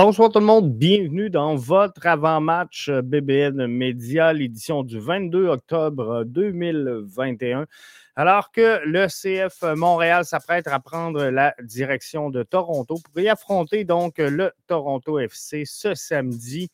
Bonsoir 0.00 0.30
tout 0.30 0.38
le 0.38 0.44
monde, 0.44 0.72
bienvenue 0.72 1.28
dans 1.28 1.56
votre 1.56 2.06
avant-match 2.06 2.88
euh, 2.88 3.02
BBN 3.02 3.66
Média, 3.66 4.32
l'édition 4.32 4.84
du 4.84 5.00
22 5.00 5.48
octobre 5.48 6.22
2021. 6.24 7.66
Alors 8.14 8.52
que 8.52 8.80
le 8.84 9.08
CF 9.08 9.60
Montréal 9.76 10.24
s'apprête 10.24 10.68
à 10.68 10.78
prendre 10.78 11.24
la 11.24 11.52
direction 11.64 12.30
de 12.30 12.44
Toronto 12.44 12.94
pour 13.02 13.20
y 13.20 13.28
affronter 13.28 13.82
donc 13.82 14.18
le 14.18 14.52
Toronto 14.68 15.18
FC 15.18 15.64
ce 15.66 15.96
samedi. 15.96 16.70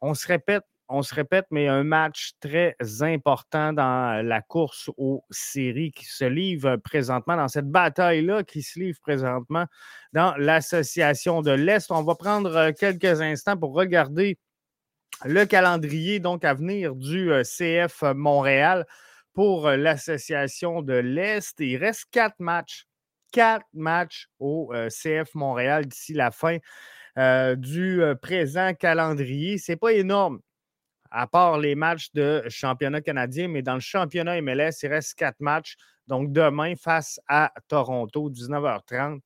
On 0.00 0.14
se 0.14 0.28
répète, 0.28 0.62
on 0.88 1.02
se 1.02 1.14
répète, 1.14 1.46
mais 1.50 1.68
un 1.68 1.84
match 1.84 2.32
très 2.40 2.74
important 3.00 3.72
dans 3.72 4.24
la 4.26 4.40
course 4.40 4.90
aux 4.96 5.24
séries 5.30 5.92
qui 5.92 6.06
se 6.06 6.24
livre 6.24 6.76
présentement, 6.76 7.36
dans 7.36 7.48
cette 7.48 7.68
bataille-là 7.70 8.42
qui 8.42 8.62
se 8.62 8.78
livre 8.78 8.98
présentement 9.00 9.66
dans 10.12 10.34
l'Association 10.36 11.42
de 11.42 11.50
l'Est. 11.50 11.90
On 11.90 12.02
va 12.02 12.14
prendre 12.14 12.56
euh, 12.56 12.72
quelques 12.72 13.20
instants 13.20 13.56
pour 13.56 13.74
regarder 13.74 14.38
le 15.24 15.44
calendrier 15.44 16.20
donc 16.20 16.44
à 16.44 16.54
venir 16.54 16.94
du 16.94 17.32
euh, 17.32 17.42
CF 17.42 18.02
Montréal 18.14 18.86
pour 19.34 19.66
euh, 19.66 19.76
l'Association 19.76 20.80
de 20.80 20.94
l'Est. 20.94 21.60
Il 21.60 21.76
reste 21.76 22.06
quatre 22.10 22.38
matchs, 22.38 22.86
quatre 23.30 23.66
matchs 23.74 24.28
au 24.38 24.72
CF 24.88 25.34
Montréal 25.34 25.86
d'ici 25.86 26.14
la 26.14 26.30
fin 26.30 26.58
du 27.56 28.00
présent 28.22 28.72
calendrier. 28.74 29.58
C'est 29.58 29.74
pas 29.74 29.92
énorme 29.92 30.40
à 31.10 31.26
part 31.26 31.58
les 31.58 31.74
matchs 31.74 32.12
de 32.12 32.42
championnat 32.48 33.00
canadien, 33.00 33.48
mais 33.48 33.62
dans 33.62 33.74
le 33.74 33.80
championnat 33.80 34.40
MLS, 34.40 34.82
il 34.82 34.88
reste 34.88 35.14
quatre 35.14 35.40
matchs. 35.40 35.76
Donc, 36.06 36.32
demain, 36.32 36.74
face 36.76 37.20
à 37.28 37.52
Toronto, 37.68 38.30
19h30. 38.30 39.20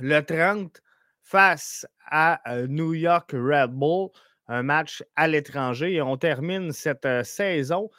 Le 0.00 0.20
30, 0.20 0.80
face 1.22 1.86
à 2.06 2.40
euh, 2.50 2.66
New 2.66 2.94
York 2.94 3.32
Red 3.32 3.70
Bull, 3.70 4.10
un 4.46 4.62
match 4.62 5.02
à 5.16 5.28
l'étranger. 5.28 5.94
Et 5.94 6.02
on 6.02 6.16
termine 6.16 6.72
cette 6.72 7.04
euh, 7.04 7.24
saison 7.24 7.90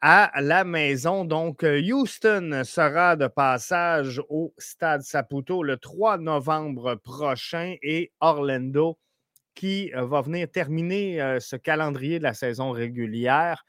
à 0.00 0.32
la 0.40 0.64
maison. 0.64 1.24
Donc, 1.24 1.62
euh, 1.62 1.80
Houston 1.80 2.62
sera 2.64 3.16
de 3.16 3.28
passage 3.28 4.20
au 4.28 4.52
Stade 4.58 5.02
Saputo 5.02 5.62
le 5.62 5.76
3 5.76 6.18
novembre 6.18 6.96
prochain 6.96 7.76
et 7.82 8.12
Orlando 8.20 8.98
qui 9.54 9.92
euh, 9.94 10.06
va 10.06 10.20
venir 10.22 10.50
terminer 10.50 11.20
euh, 11.20 11.40
ce 11.40 11.56
calendrier 11.56 12.18
de 12.18 12.24
la 12.24 12.34
saison 12.34 12.70
régulière. 12.70 13.64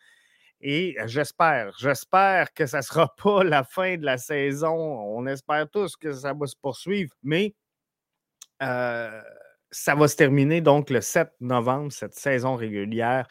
Et 0.61 0.95
j'espère, 1.05 1.73
j'espère 1.79 2.53
que 2.53 2.65
ça 2.65 2.77
ne 2.77 2.83
sera 2.83 3.13
pas 3.23 3.43
la 3.43 3.63
fin 3.63 3.97
de 3.97 4.05
la 4.05 4.17
saison. 4.17 4.75
On 4.75 5.25
espère 5.27 5.69
tous 5.69 5.95
que 5.95 6.13
ça 6.13 6.33
va 6.33 6.47
se 6.47 6.55
poursuivre, 6.55 7.13
mais 7.21 7.53
euh, 8.61 9.21
ça 9.71 9.95
va 9.95 10.07
se 10.07 10.15
terminer 10.15 10.61
donc 10.61 10.89
le 10.89 11.01
7 11.01 11.29
novembre, 11.41 11.91
cette 11.91 12.15
saison 12.15 12.55
régulière 12.55 13.27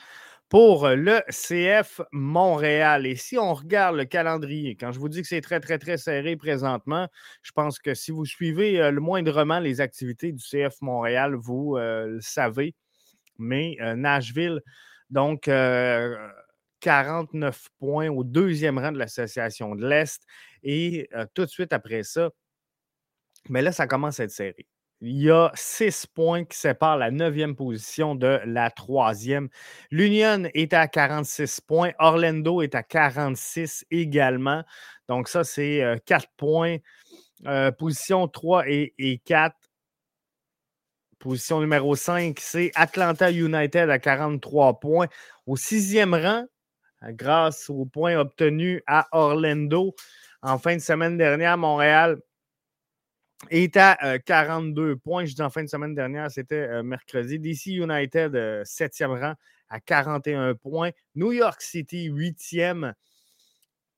pour 0.53 0.86
le 0.86 1.22
CF 1.31 2.03
Montréal. 2.12 3.06
Et 3.06 3.17
si 3.17 3.39
on 3.39 3.55
regarde 3.55 3.97
le 3.97 4.05
calendrier, 4.05 4.77
quand 4.77 4.92
je 4.92 5.00
vous 5.00 5.08
dis 5.08 5.22
que 5.22 5.27
c'est 5.27 5.41
très, 5.41 5.61
très, 5.61 5.78
très 5.78 5.97
serré 5.97 6.36
présentement, 6.36 7.08
je 7.41 7.53
pense 7.53 7.78
que 7.78 7.95
si 7.95 8.11
vous 8.11 8.27
suivez 8.27 8.78
euh, 8.78 8.91
le 8.91 9.00
moindrement 9.00 9.61
les 9.61 9.80
activités 9.80 10.30
du 10.30 10.45
CF 10.45 10.83
Montréal, 10.83 11.36
vous 11.36 11.79
euh, 11.79 12.07
le 12.07 12.20
savez. 12.20 12.74
Mais 13.39 13.79
euh, 13.80 13.95
Nashville, 13.96 14.61
donc 15.08 15.48
49 16.80 17.69
points 17.79 18.11
au 18.11 18.23
deuxième 18.23 18.79
rang 18.79 18.92
de 18.92 18.98
l'Association 18.98 19.74
de 19.74 19.89
l'Est. 19.89 20.20
Et 20.63 21.08
tout 21.33 21.46
de 21.46 21.51
suite 21.51 21.73
après 21.73 22.02
ça, 22.02 22.29
mais 23.48 23.63
là, 23.63 23.73
ça 23.73 23.86
commence 23.86 24.20
à 24.20 24.24
être 24.24 24.30
serré. 24.30 24.67
Il 25.05 25.20
y 25.20 25.33
a 25.33 25.51
six 25.57 26.07
points 26.07 26.45
qui 26.45 26.57
séparent 26.57 26.96
la 26.96 27.11
neuvième 27.11 27.57
position 27.57 28.14
de 28.14 28.40
la 28.45 28.70
troisième. 28.70 29.48
L'Union 29.90 30.48
est 30.55 30.73
à 30.74 30.86
46 30.86 31.61
points. 31.61 31.90
Orlando 31.98 32.63
est 32.63 32.77
à 32.77 32.85
46 32.85 33.85
également. 33.90 34.63
Donc, 35.08 35.27
ça, 35.27 35.42
c'est 35.42 35.83
euh, 35.83 35.96
quatre 36.07 36.29
points. 36.36 36.77
Euh, 37.46 37.73
position 37.73 38.29
3 38.29 38.68
et, 38.68 38.95
et 38.96 39.18
4. 39.18 39.57
Position 41.19 41.61
numéro 41.61 41.96
5, 41.96 42.39
c'est 42.39 42.70
Atlanta 42.77 43.33
United 43.33 43.90
à 43.90 43.98
43 43.98 44.79
points. 44.79 45.08
Au 45.46 45.57
sixième 45.57 46.14
rang, 46.14 46.45
grâce 47.11 47.69
aux 47.70 47.86
points 47.86 48.17
obtenus 48.17 48.83
à 48.86 49.08
Orlando 49.11 49.96
en 50.42 50.58
fin 50.58 50.77
de 50.77 50.80
semaine 50.80 51.17
dernière, 51.17 51.58
Montréal 51.58 52.19
est 53.51 53.77
à 53.77 54.19
42 54.19 54.83
euh, 54.83 54.97
points. 54.97 55.25
Je 55.25 55.41
en 55.42 55.51
fin 55.51 55.63
de 55.63 55.69
semaine 55.69 55.95
dernière, 55.95 56.30
c'était 56.30 56.55
euh, 56.57 56.83
mercredi. 56.83 57.39
DC 57.39 57.67
United, 57.67 58.35
7e 58.64 59.11
euh, 59.11 59.20
rang 59.20 59.35
à 59.69 59.80
41 59.80 60.55
points. 60.55 60.91
New 61.14 61.33
York 61.33 61.61
City, 61.63 62.11
8e, 62.11 62.92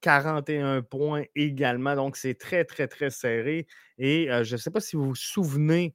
41 0.00 0.82
points 0.82 1.24
également. 1.34 1.94
Donc, 1.96 2.16
c'est 2.16 2.34
très, 2.34 2.64
très, 2.64 2.86
très 2.86 3.10
serré. 3.10 3.66
Et 3.98 4.28
je 4.42 4.54
ne 4.54 4.58
sais 4.58 4.70
pas 4.70 4.80
si 4.80 4.96
vous 4.96 5.06
vous 5.06 5.14
souvenez, 5.16 5.94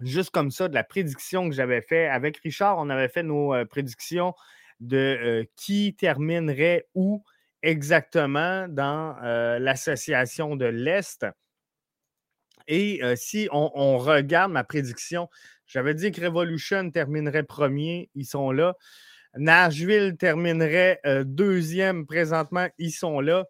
juste 0.00 0.30
comme 0.30 0.50
ça, 0.50 0.68
de 0.68 0.74
la 0.74 0.84
prédiction 0.84 1.48
que 1.50 1.54
j'avais 1.54 1.82
faite. 1.82 2.10
Avec 2.10 2.38
Richard, 2.38 2.78
on 2.78 2.88
avait 2.88 3.08
fait 3.08 3.22
nos 3.22 3.52
prédictions 3.66 4.34
de 4.80 5.46
qui 5.56 5.94
terminerait 5.94 6.86
où 6.94 7.22
exactement 7.62 8.68
dans 8.68 9.16
l'association 9.58 10.56
de 10.56 10.66
l'Est. 10.66 11.26
Et 12.68 13.00
si 13.16 13.48
on, 13.52 13.98
regarde 13.98 14.52
ma 14.52 14.64
prédiction, 14.64 15.28
j'avais 15.66 15.94
dit 15.94 16.12
que 16.12 16.20
Revolution 16.24 16.90
terminerait 16.90 17.44
premier, 17.44 18.10
ils 18.14 18.26
sont 18.26 18.50
là. 18.50 18.74
Nashville 19.36 20.16
terminerait 20.16 21.00
deuxième 21.24 22.06
présentement, 22.06 22.68
ils 22.78 22.92
sont 22.92 23.20
là. 23.20 23.44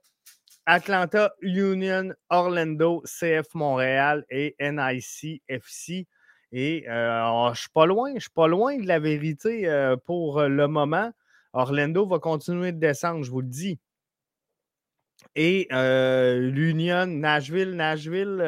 Atlanta, 0.65 1.33
Union, 1.41 2.13
Orlando, 2.31 3.03
CF 3.05 3.55
Montréal 3.55 4.25
et 4.31 4.55
NIC 4.61 5.43
FC. 5.49 6.07
Et 6.53 6.85
je 6.87 7.49
ne 7.51 7.55
suis 7.55 7.71
pas 7.71 7.87
loin, 7.87 8.13
je 8.15 8.21
suis 8.21 8.31
pas 8.31 8.47
loin 8.47 8.79
de 8.79 8.87
la 8.87 9.01
vérité 9.01 9.69
pour 10.05 10.43
le 10.43 10.69
moment. 10.69 11.11
Orlando 11.53 12.07
va 12.07 12.19
continuer 12.19 12.73
de 12.73 12.79
descendre, 12.79 13.25
je 13.25 13.31
vous 13.31 13.41
le 13.41 13.49
dis. 13.49 13.79
Et 15.35 15.69
l'Union, 15.71 17.07
Nashville, 17.07 17.75
Nashville, 17.75 18.39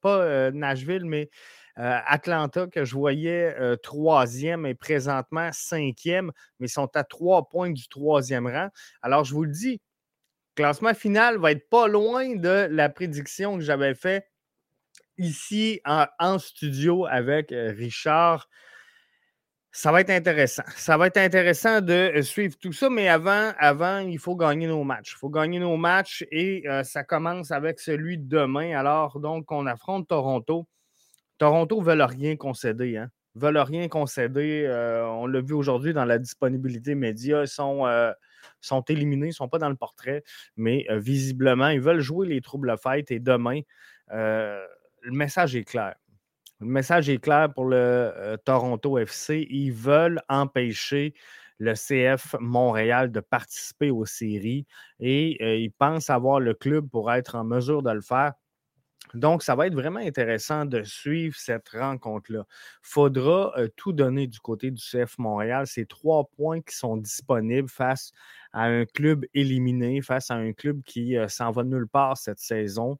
pas 0.00 0.50
Nashville, 0.52 1.04
mais 1.04 1.30
Atlanta, 1.76 2.66
que 2.66 2.84
je 2.84 2.94
voyais 2.94 3.54
troisième 3.82 4.66
et 4.66 4.74
présentement 4.74 5.50
cinquième, 5.52 6.30
mais 6.58 6.68
sont 6.68 6.90
à 6.94 7.04
trois 7.04 7.48
points 7.48 7.70
du 7.70 7.88
troisième 7.88 8.46
rang. 8.46 8.68
Alors, 9.02 9.24
je 9.24 9.34
vous 9.34 9.44
le 9.44 9.52
dis, 9.52 9.80
le 10.56 10.62
classement 10.62 10.94
final 10.94 11.38
va 11.38 11.52
être 11.52 11.68
pas 11.68 11.88
loin 11.88 12.36
de 12.36 12.68
la 12.70 12.88
prédiction 12.88 13.56
que 13.56 13.64
j'avais 13.64 13.94
faite 13.94 14.30
ici 15.20 15.80
en, 15.84 16.38
studio 16.38 17.06
avec 17.06 17.48
Richard 17.50 18.48
ça 19.72 19.92
va 19.92 20.00
être 20.00 20.10
intéressant. 20.10 20.64
Ça 20.74 20.96
va 20.96 21.06
être 21.06 21.16
intéressant 21.18 21.80
de 21.80 21.92
euh, 21.92 22.22
suivre 22.22 22.56
tout 22.60 22.72
ça, 22.72 22.90
mais 22.90 23.08
avant, 23.08 23.52
avant 23.58 23.98
il 23.98 24.18
faut 24.18 24.34
gagner 24.34 24.66
nos 24.66 24.82
matchs. 24.82 25.12
Il 25.12 25.18
faut 25.18 25.30
gagner 25.30 25.60
nos 25.60 25.76
matchs 25.76 26.24
et 26.32 26.68
euh, 26.68 26.82
ça 26.82 27.04
commence 27.04 27.52
avec 27.52 27.78
celui 27.78 28.18
de 28.18 28.28
demain. 28.28 28.76
Alors, 28.76 29.20
donc, 29.20 29.50
on 29.52 29.66
affronte 29.66 30.08
Toronto. 30.08 30.66
Toronto 31.38 31.80
ne 31.80 31.84
veulent 31.84 32.02
rien 32.02 32.36
concéder. 32.36 32.96
Hein? 32.96 33.10
veulent 33.36 33.58
rien 33.58 33.86
concéder. 33.86 34.64
Euh, 34.66 35.06
on 35.06 35.26
l'a 35.28 35.40
vu 35.40 35.54
aujourd'hui 35.54 35.94
dans 35.94 36.04
la 36.04 36.18
disponibilité 36.18 36.96
média. 36.96 37.42
Ils 37.42 37.48
sont, 37.48 37.86
sont 38.60 38.82
éliminés, 38.82 39.26
ils 39.26 39.30
ne 39.30 39.34
sont 39.34 39.48
pas 39.48 39.58
dans 39.58 39.68
le 39.68 39.76
portrait, 39.76 40.24
mais 40.56 40.84
visiblement, 40.90 41.68
ils 41.68 41.80
veulent 41.80 42.00
jouer 42.00 42.26
les 42.26 42.40
troubles 42.40 42.74
fêtes 42.76 43.12
et 43.12 43.20
demain, 43.20 43.60
le 44.08 44.66
message 45.12 45.54
est 45.54 45.64
clair. 45.64 45.94
Le 46.60 46.66
message 46.66 47.08
est 47.08 47.18
clair 47.18 47.50
pour 47.54 47.64
le 47.64 47.76
euh, 47.76 48.36
Toronto 48.44 48.98
FC. 48.98 49.46
Ils 49.48 49.72
veulent 49.72 50.20
empêcher 50.28 51.14
le 51.58 51.72
CF 51.72 52.36
Montréal 52.38 53.10
de 53.10 53.20
participer 53.20 53.90
aux 53.90 54.04
séries 54.04 54.66
et 54.98 55.38
euh, 55.40 55.56
ils 55.56 55.72
pensent 55.72 56.10
avoir 56.10 56.38
le 56.38 56.52
club 56.52 56.88
pour 56.90 57.10
être 57.12 57.34
en 57.34 57.44
mesure 57.44 57.82
de 57.82 57.90
le 57.90 58.02
faire. 58.02 58.34
Donc, 59.14 59.42
ça 59.42 59.56
va 59.56 59.66
être 59.68 59.74
vraiment 59.74 60.00
intéressant 60.00 60.66
de 60.66 60.82
suivre 60.82 61.34
cette 61.36 61.70
rencontre-là. 61.70 62.44
Faudra 62.82 63.52
euh, 63.56 63.68
tout 63.76 63.92
donner 63.92 64.26
du 64.26 64.38
côté 64.38 64.70
du 64.70 64.82
CF 64.82 65.16
Montréal. 65.16 65.66
Ces 65.66 65.86
trois 65.86 66.28
points 66.36 66.60
qui 66.60 66.76
sont 66.76 66.98
disponibles 66.98 67.70
face 67.70 68.12
à 68.52 68.64
un 68.64 68.84
club 68.84 69.24
éliminé, 69.32 70.02
face 70.02 70.30
à 70.30 70.34
un 70.34 70.52
club 70.52 70.82
qui 70.84 71.16
s'en 71.28 71.52
va 71.52 71.64
nulle 71.64 71.88
part 71.88 72.18
cette 72.18 72.38
saison. 72.38 72.98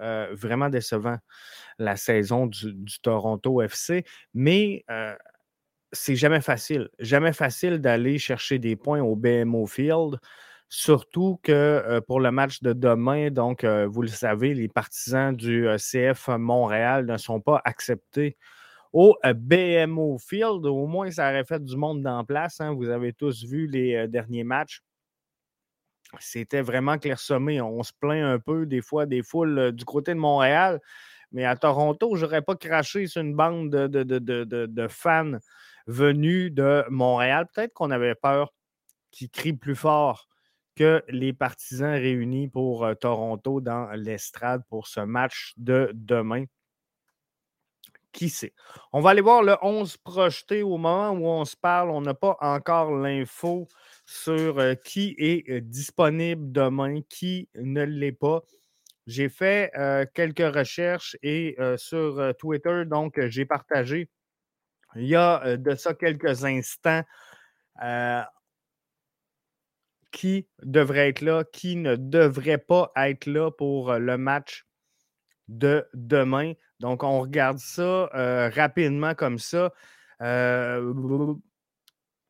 Euh, 0.00 0.28
vraiment 0.32 0.70
décevant 0.70 1.18
la 1.78 1.96
saison 1.96 2.46
du, 2.46 2.74
Toronto 3.00 3.62
FC, 3.62 4.04
mais 4.32 4.84
euh, 4.90 5.14
c'est 5.92 6.16
jamais 6.16 6.40
facile. 6.40 6.88
Jamais 6.98 7.32
facile 7.32 7.78
d'aller 7.78 8.18
chercher 8.18 8.58
des 8.58 8.74
points 8.74 9.00
au 9.02 9.14
BMO 9.14 9.66
Field. 9.66 10.18
Surtout 10.68 11.38
que 11.44 11.52
euh, 11.52 12.00
pour 12.00 12.18
le 12.18 12.32
match 12.32 12.60
de 12.60 12.72
demain, 12.72 13.30
donc 13.30 13.64
vous 13.64 14.02
le 14.02 14.08
savez, 14.08 14.52
les 14.54 14.66
partisans 14.68 15.34
du 15.34 15.68
CF 15.76 16.28
Montréal 16.28 17.06
ne 17.06 17.16
sont 17.16 17.40
pas 17.40 17.62
acceptés 17.64 18.36
au 18.92 19.16
BMO 19.24 20.18
Field. 20.18 20.66
Au 20.66 20.86
moins, 20.88 21.08
ça 21.12 21.30
aurait 21.30 21.44
fait 21.44 21.62
du 21.62 21.76
monde 21.76 22.02
dans 22.02 22.24
place. 22.24 22.60
Hein. 22.60 22.74
Vous 22.74 22.88
avez 22.88 23.12
tous 23.12 23.44
vu 23.44 23.68
les 23.68 24.08
derniers 24.08 24.44
matchs 24.44 24.82
c'était 26.20 26.62
vraiment 26.62 26.98
clairsemé. 26.98 27.60
On 27.60 27.82
se 27.82 27.92
plaint 27.98 28.24
un 28.24 28.38
peu 28.38 28.66
des 28.66 28.82
fois 28.82 29.06
des 29.06 29.22
foules 29.22 29.72
du 29.72 29.84
côté 29.84 30.14
de 30.14 30.18
Montréal, 30.18 30.80
mais 31.32 31.44
à 31.44 31.56
Toronto, 31.56 32.16
je 32.16 32.24
n'aurais 32.24 32.42
pas 32.42 32.54
craché 32.56 33.06
sur 33.06 33.22
une 33.22 33.34
bande 33.34 33.70
de, 33.70 34.02
de, 34.02 34.88
fans 34.88 35.38
venus 35.86 36.52
de 36.52 36.84
Montréal. 36.88 37.46
Peut-être 37.52 37.72
qu'on 37.72 37.90
avait 37.90 38.14
peur 38.14 38.52
qu'ils 39.10 39.30
crient 39.30 39.52
plus 39.52 39.76
fort 39.76 40.28
que 40.76 41.02
les 41.08 41.32
partisans 41.32 41.92
réunis 41.92 42.48
pour 42.48 42.88
Toronto 43.00 43.60
dans 43.60 43.90
l'estrade 43.92 44.62
pour 44.68 44.86
ce 44.86 45.00
match 45.00 45.54
de 45.56 45.90
demain. 45.94 46.44
Qui 48.14 48.30
sait? 48.30 48.54
On 48.92 49.00
va 49.00 49.10
aller 49.10 49.20
voir 49.20 49.42
le 49.42 49.56
11 49.60 49.96
projeté 49.96 50.62
au 50.62 50.78
moment 50.78 51.10
où 51.10 51.26
on 51.26 51.44
se 51.44 51.56
parle. 51.56 51.90
On 51.90 52.00
n'a 52.00 52.14
pas 52.14 52.36
encore 52.40 52.92
l'info 52.92 53.66
sur 54.06 54.62
qui 54.84 55.16
est 55.18 55.60
disponible 55.60 56.52
demain, 56.52 57.00
qui 57.08 57.48
ne 57.56 57.82
l'est 57.82 58.12
pas. 58.12 58.42
J'ai 59.08 59.28
fait 59.28 59.72
quelques 60.14 60.54
recherches 60.54 61.16
et 61.24 61.56
sur 61.76 62.34
Twitter, 62.38 62.84
donc 62.86 63.20
j'ai 63.26 63.44
partagé 63.46 64.08
il 64.94 65.06
y 65.06 65.16
a 65.16 65.56
de 65.56 65.74
ça 65.74 65.92
quelques 65.92 66.44
instants 66.44 67.02
qui 70.12 70.46
devrait 70.62 71.08
être 71.08 71.20
là, 71.20 71.42
qui 71.42 71.74
ne 71.74 71.96
devrait 71.96 72.58
pas 72.58 72.92
être 72.94 73.26
là 73.26 73.50
pour 73.50 73.92
le 73.94 74.16
match 74.16 74.64
de 75.48 75.84
demain. 75.94 76.52
Donc, 76.80 77.02
on 77.02 77.20
regarde 77.20 77.58
ça 77.58 78.08
rapidement 78.54 79.14
comme 79.14 79.38
ça. 79.38 79.72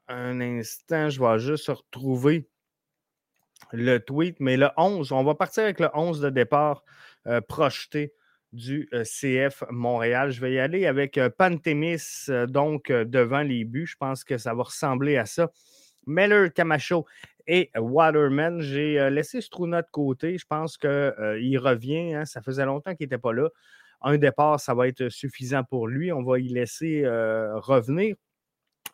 Un 0.09 0.41
instant, 0.41 1.09
je 1.09 1.21
vais 1.21 1.39
juste 1.39 1.69
retrouver 1.69 2.49
le 3.73 3.99
tweet. 3.99 4.37
Mais 4.41 4.57
le 4.57 4.69
11, 4.77 5.13
on 5.13 5.25
va 5.25 5.35
partir 5.35 5.65
avec 5.65 5.81
le 5.81 5.89
11 5.95 6.21
de 6.21 6.31
départ 6.31 6.85
euh, 7.27 7.41
projeté 7.41 8.13
du 8.53 8.89
euh, 8.93 9.03
CF 9.05 9.65
Montréal. 9.71 10.31
Je 10.31 10.41
vais 10.41 10.53
y 10.55 10.59
aller 10.59 10.87
avec 10.87 11.19
euh, 11.19 11.31
Pantémis, 11.31 12.27
donc 12.49 12.91
devant 12.91 13.43
les 13.43 13.65
buts. 13.65 13.87
Je 13.87 13.97
pense 13.97 14.25
que 14.25 14.39
ça 14.39 14.55
va 14.55 14.65
ressembler 14.65 15.17
à 15.17 15.27
ça. 15.27 15.51
Meller, 16.07 16.51
Camacho 16.55 17.07
et 17.47 17.71
Waterman. 17.77 18.61
J'ai 18.61 19.11
laissé 19.11 19.41
Struna 19.41 19.83
de 19.83 19.91
côté. 19.91 20.39
Je 20.39 20.47
pense 20.47 20.77
qu'il 20.77 21.59
revient. 21.59 22.15
Hein. 22.15 22.25
Ça 22.27 22.43
faisait 22.43 22.67
longtemps 22.67 22.95
qu'il 22.95 23.07
n'était 23.07 23.19
pas 23.19 23.33
là. 23.33 23.49
Un 24.05 24.19
départ, 24.19 24.61
ça 24.61 24.75
va 24.75 24.87
être 24.87 25.09
suffisant 25.09 25.65
pour 25.65 25.89
lui. 25.89 26.13
On 26.13 26.23
va 26.23 26.39
y 26.39 26.49
laisser 26.49 27.05
revenir. 27.07 28.15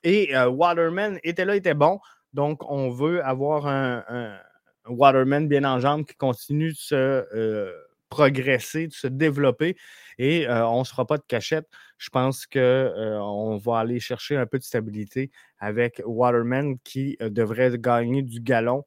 Et 0.04 0.32
Waterman 0.36 1.18
était 1.24 1.44
là, 1.44 1.56
était 1.56 1.74
bon. 1.74 1.98
Donc, 2.32 2.62
on 2.70 2.90
veut 2.90 3.22
avoir 3.24 3.66
un, 3.66 4.38
Waterman 4.86 5.48
bien 5.48 5.64
en 5.64 5.80
jambes 5.80 6.06
qui 6.06 6.14
continue 6.14 6.70
de 6.70 6.76
se 6.76 7.74
progresser, 8.08 8.86
de 8.86 8.92
se 8.92 9.08
développer. 9.08 9.76
Et 10.18 10.46
on 10.48 10.78
ne 10.78 10.84
se 10.84 10.90
fera 10.90 11.06
pas 11.06 11.18
de 11.18 11.24
cachette. 11.26 11.66
Je 11.98 12.08
pense 12.08 12.46
qu'on 12.46 13.60
va 13.62 13.78
aller 13.78 13.98
chercher 14.00 14.36
un 14.36 14.46
peu 14.46 14.58
de 14.58 14.64
stabilité 14.64 15.30
avec 15.58 16.00
Waterman 16.06 16.78
qui 16.84 17.16
devrait 17.20 17.76
gagner 17.78 18.22
du 18.22 18.40
galon. 18.40 18.84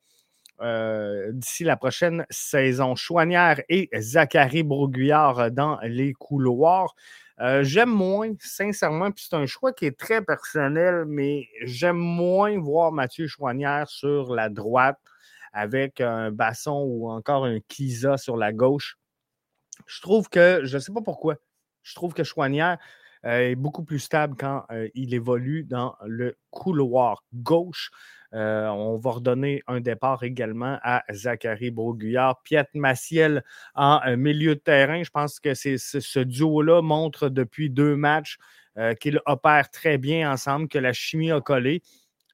D'ici 0.59 1.63
la 1.63 1.77
prochaine 1.77 2.25
saison. 2.29 2.95
Chouanière 2.95 3.61
et 3.69 3.89
Zachary 3.99 4.63
Broguillard 4.63 5.51
dans 5.51 5.79
les 5.83 6.13
couloirs. 6.13 6.95
Euh, 7.39 7.63
j'aime 7.63 7.89
moins, 7.89 8.31
sincèrement, 8.39 9.11
puis 9.11 9.25
c'est 9.27 9.35
un 9.35 9.47
choix 9.47 9.73
qui 9.73 9.85
est 9.85 9.97
très 9.97 10.21
personnel, 10.23 11.05
mais 11.07 11.47
j'aime 11.63 11.97
moins 11.97 12.57
voir 12.59 12.91
Mathieu 12.91 13.27
Chouanière 13.27 13.89
sur 13.89 14.35
la 14.35 14.49
droite 14.49 14.99
avec 15.51 15.99
un 15.99 16.31
Basson 16.31 16.83
ou 16.87 17.09
encore 17.09 17.45
un 17.45 17.59
Kiza 17.67 18.17
sur 18.17 18.37
la 18.37 18.53
gauche. 18.53 18.97
Je 19.87 20.01
trouve 20.01 20.29
que, 20.29 20.61
je 20.63 20.77
ne 20.77 20.79
sais 20.79 20.93
pas 20.93 21.01
pourquoi, 21.01 21.35
je 21.81 21.95
trouve 21.95 22.13
que 22.13 22.23
Chouanière 22.23 22.77
euh, 23.25 23.49
est 23.51 23.55
beaucoup 23.55 23.83
plus 23.83 23.99
stable 23.99 24.35
quand 24.37 24.65
euh, 24.71 24.87
il 24.93 25.13
évolue 25.13 25.63
dans 25.63 25.95
le 26.05 26.37
couloir 26.51 27.23
gauche. 27.33 27.89
Euh, 28.33 28.67
on 28.67 28.97
va 28.97 29.11
redonner 29.11 29.61
un 29.67 29.79
départ 29.79 30.23
également 30.23 30.79
à 30.81 31.03
Zachary 31.11 31.69
Broguillard. 31.69 32.41
Piet 32.41 32.67
Massiel 32.73 33.43
en 33.75 34.01
euh, 34.07 34.17
milieu 34.17 34.55
de 34.55 34.59
terrain. 34.59 35.03
Je 35.03 35.11
pense 35.11 35.39
que 35.39 35.53
ce 35.53 36.19
duo-là 36.19 36.81
montre 36.81 37.29
depuis 37.29 37.69
deux 37.69 37.95
matchs 37.95 38.37
euh, 38.77 38.95
qu'ils 38.95 39.19
opèrent 39.27 39.69
très 39.69 39.99
bien 39.99 40.31
ensemble, 40.31 40.67
que 40.67 40.79
la 40.79 40.93
chimie 40.93 41.31
a 41.31 41.41
collé. 41.41 41.83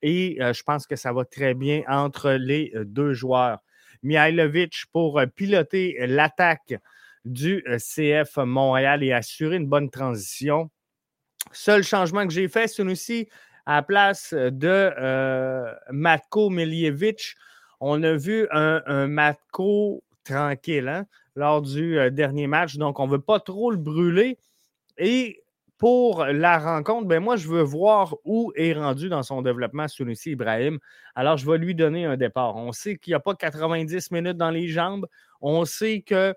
Et 0.01 0.37
je 0.39 0.63
pense 0.63 0.87
que 0.87 0.95
ça 0.95 1.11
va 1.11 1.25
très 1.25 1.53
bien 1.53 1.83
entre 1.89 2.31
les 2.31 2.71
deux 2.85 3.11
joueurs. 3.11 3.59
Mihailovic 4.01 4.85
pour 4.93 5.21
piloter 5.35 5.97
l'attaque 6.07 6.75
du 7.25 7.61
CF 7.77 8.37
Montréal 8.37 9.03
et 9.03 9.11
assurer 9.11 9.57
une 9.57 9.67
bonne 9.67 9.89
transition. 9.89 10.71
Seul 11.51 11.83
changement 11.83 12.25
que 12.25 12.31
j'ai 12.31 12.47
fait, 12.47 12.69
c'est 12.69 12.81
aussi 12.83 13.27
à 13.69 13.75
la 13.75 13.81
place 13.83 14.33
de 14.33 14.91
euh, 14.97 15.71
Matko 15.91 16.49
Miljevic, 16.49 17.35
on 17.79 18.01
a 18.01 18.13
vu 18.13 18.47
un, 18.49 19.05
Matko 19.05 20.03
tranquille 20.23 20.87
hein, 20.87 21.05
lors 21.35 21.61
du 21.61 21.99
euh, 21.99 22.09
dernier 22.09 22.47
match. 22.47 22.77
Donc, 22.77 22.99
on 22.99 23.05
ne 23.05 23.11
veut 23.11 23.21
pas 23.21 23.39
trop 23.39 23.69
le 23.69 23.77
brûler. 23.77 24.39
Et 24.97 25.43
pour 25.77 26.25
la 26.25 26.57
rencontre, 26.57 27.07
ben 27.07 27.19
moi, 27.19 27.35
je 27.35 27.47
veux 27.47 27.61
voir 27.61 28.15
où 28.25 28.51
est 28.55 28.73
rendu 28.73 29.07
dans 29.07 29.21
son 29.21 29.43
développement 29.43 29.87
Sunusi 29.87 30.31
Ibrahim. 30.31 30.79
Alors, 31.13 31.37
je 31.37 31.45
vais 31.45 31.59
lui 31.59 31.75
donner 31.75 32.05
un 32.05 32.17
départ. 32.17 32.55
On 32.55 32.71
sait 32.71 32.97
qu'il 32.97 33.11
n'y 33.11 33.15
a 33.15 33.19
pas 33.19 33.35
90 33.35 34.09
minutes 34.09 34.37
dans 34.37 34.49
les 34.49 34.67
jambes. 34.67 35.05
On 35.41 35.63
sait 35.65 36.01
que 36.01 36.33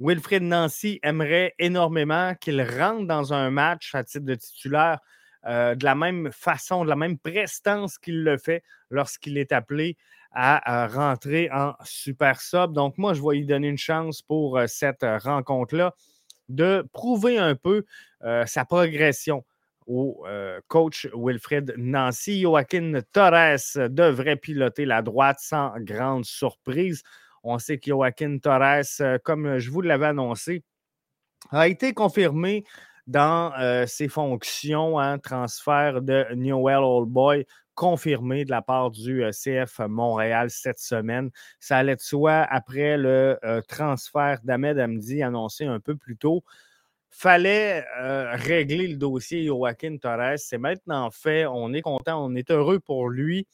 Wilfred 0.00 0.44
Nancy 0.44 0.98
aimerait 1.02 1.54
énormément 1.58 2.34
qu'il 2.36 2.62
rentre 2.62 3.06
dans 3.06 3.34
un 3.34 3.50
match 3.50 3.94
à 3.94 4.02
titre 4.02 4.24
de 4.24 4.34
titulaire 4.34 5.00
euh, 5.48 5.74
de 5.74 5.84
la 5.84 5.94
même 5.94 6.30
façon, 6.30 6.84
de 6.84 6.90
la 6.90 6.96
même 6.96 7.18
prestance 7.18 7.96
qu'il 7.96 8.22
le 8.22 8.36
fait 8.36 8.62
lorsqu'il 8.90 9.38
est 9.38 9.52
appelé 9.52 9.96
à, 10.30 10.86
rentrer 10.88 11.48
en 11.50 11.74
super 11.84 12.40
sub. 12.42 12.74
Donc, 12.74 12.98
moi, 12.98 13.14
je 13.14 13.22
vais 13.22 13.36
lui 13.36 13.46
donner 13.46 13.68
une 13.68 13.78
chance 13.78 14.20
pour 14.20 14.58
euh, 14.58 14.66
cette 14.66 15.06
rencontre-là 15.22 15.94
de 16.50 16.86
prouver 16.92 17.38
un 17.38 17.54
peu 17.54 17.84
euh, 18.24 18.44
sa 18.46 18.66
progression 18.66 19.44
au 19.86 20.26
coach 20.66 21.08
Wilfred 21.14 21.72
Nancy. 21.78 22.42
Joaquin 22.42 23.00
Torres 23.10 23.88
devrait 23.88 24.36
piloter 24.36 24.84
la 24.84 25.00
droite 25.00 25.38
sans 25.40 25.72
grande 25.78 26.26
surprise. 26.26 27.02
On 27.42 27.58
sait 27.58 27.78
que 27.78 27.92
Joaquin 27.92 28.36
Torres, 28.36 28.84
comme 29.24 29.58
je 29.58 29.70
vous 29.70 29.80
l'avais 29.80 30.08
annoncé, 30.08 30.62
a 31.52 31.68
été 31.68 31.94
confirmé 31.94 32.64
dans 33.08 33.52
euh, 33.58 33.86
ses 33.86 34.06
fonctions, 34.06 34.98
hein, 34.98 35.18
transfert 35.18 36.02
de 36.02 36.26
Newell 36.34 36.84
Old 36.84 37.08
Boy 37.08 37.46
confirmé 37.74 38.44
de 38.44 38.50
la 38.50 38.60
part 38.60 38.90
du 38.90 39.24
euh, 39.24 39.30
CF 39.30 39.80
Montréal 39.88 40.50
cette 40.50 40.78
semaine. 40.78 41.30
Ça 41.58 41.78
allait 41.78 41.96
de 41.96 42.00
soi 42.00 42.46
après 42.50 42.98
le 42.98 43.38
euh, 43.44 43.62
transfert 43.66 44.38
d'Ahmed 44.44 44.78
Hamdi 44.78 45.22
annoncé 45.22 45.64
un 45.64 45.80
peu 45.80 45.96
plus 45.96 46.16
tôt. 46.16 46.44
Fallait 47.10 47.84
régler 48.34 48.86
le 48.86 48.96
dossier 48.96 49.46
Joaquin 49.46 49.96
Torres. 49.96 50.34
C'est 50.36 50.58
maintenant 50.58 51.10
fait. 51.10 51.46
On 51.46 51.72
est 51.72 51.80
content, 51.80 52.22
on 52.22 52.34
est 52.34 52.50
heureux 52.50 52.80
pour 52.80 53.08
lui. 53.08 53.46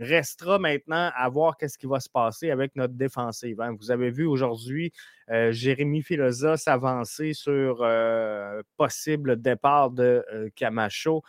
Restera 0.00 0.58
maintenant 0.58 1.10
à 1.14 1.28
voir 1.28 1.58
qu'est-ce 1.58 1.76
qui 1.76 1.86
va 1.86 2.00
se 2.00 2.08
passer 2.08 2.50
avec 2.50 2.74
notre 2.74 2.94
défensive. 2.94 3.60
Hein. 3.60 3.76
Vous 3.78 3.90
avez 3.90 4.10
vu 4.10 4.24
aujourd'hui 4.24 4.94
euh, 5.30 5.52
Jérémy 5.52 6.02
Filosa 6.02 6.56
s'avancer 6.56 7.34
sur 7.34 7.82
euh, 7.82 8.62
possible 8.78 9.40
départ 9.40 9.90
de 9.90 10.24
euh, 10.32 10.48
Camacho. 10.56 11.22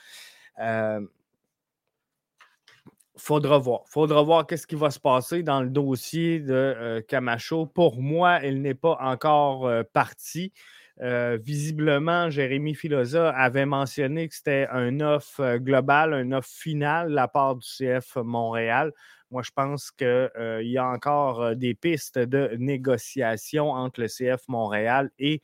faudra 3.18 3.58
voir. 3.58 3.82
Faudra 3.88 4.24
voir 4.24 4.48
qu'est-ce 4.48 4.66
qui 4.66 4.76
va 4.76 4.90
se 4.90 5.02
passer 5.02 5.44
dans 5.44 5.62
le 5.62 5.70
dossier 5.70 6.40
de 6.40 7.04
Camacho. 7.10 7.66
Pour 7.66 8.02
moi, 8.02 8.40
il 8.42 8.62
n'est 8.62 8.74
pas 8.74 8.98
encore 9.02 9.70
parti. 9.92 10.54
Euh, 11.02 11.40
visiblement, 11.42 12.30
Jérémy 12.30 12.76
Filosa 12.76 13.32
avait 13.32 13.66
mentionné 13.66 14.28
que 14.30 14.36
c'était 14.36 14.68
un 14.72 15.00
offre 15.00 15.40
euh, 15.40 15.58
global, 15.58 16.14
un 16.14 16.32
offre 16.32 16.50
final 16.50 17.10
de 17.10 17.16
la 17.16 17.28
part 17.28 17.56
du 17.56 17.66
CF 17.66 18.18
Montréal. 18.18 18.94
Moi, 19.32 19.42
je 19.42 19.50
pense 19.50 19.90
qu'il 19.90 20.06
euh, 20.08 20.62
y 20.62 20.78
a 20.78 20.86
encore 20.86 21.56
des 21.56 21.74
pistes 21.74 22.20
de 22.20 22.56
négociation 22.60 23.72
entre 23.72 24.02
le 24.02 24.08
CF 24.08 24.48
Montréal 24.48 25.12
et, 25.18 25.42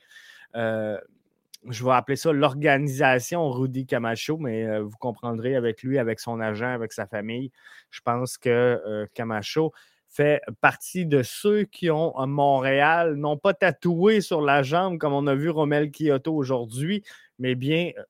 je 1.70 1.84
vais 1.84 1.90
appeler 1.90 2.16
ça 2.16 2.32
l'organisation 2.32 3.50
Rudy 3.50 3.84
Camacho, 3.84 4.38
mais 4.38 4.80
vous 4.80 4.96
comprendrez 4.98 5.56
avec 5.56 5.82
lui, 5.82 5.98
avec 5.98 6.20
son 6.20 6.40
agent, 6.40 6.72
avec 6.72 6.92
sa 6.92 7.06
famille. 7.06 7.50
Je 7.90 8.00
pense 8.00 8.38
que 8.38 9.06
Camacho 9.12 9.72
fait 10.08 10.42
partie 10.60 11.06
de 11.06 11.22
ceux 11.22 11.64
qui 11.64 11.90
ont 11.90 12.16
à 12.16 12.26
Montréal, 12.26 13.14
non 13.14 13.36
pas 13.36 13.54
tatoué 13.54 14.20
sur 14.20 14.40
la 14.40 14.62
jambe 14.62 14.98
comme 14.98 15.12
on 15.12 15.26
a 15.26 15.34
vu 15.34 15.50
Romel 15.50 15.90
Kyoto 15.90 16.34
aujourd'hui, 16.34 17.04
mais 17.38 17.54
bien 17.54 17.92
euh, 17.96 18.02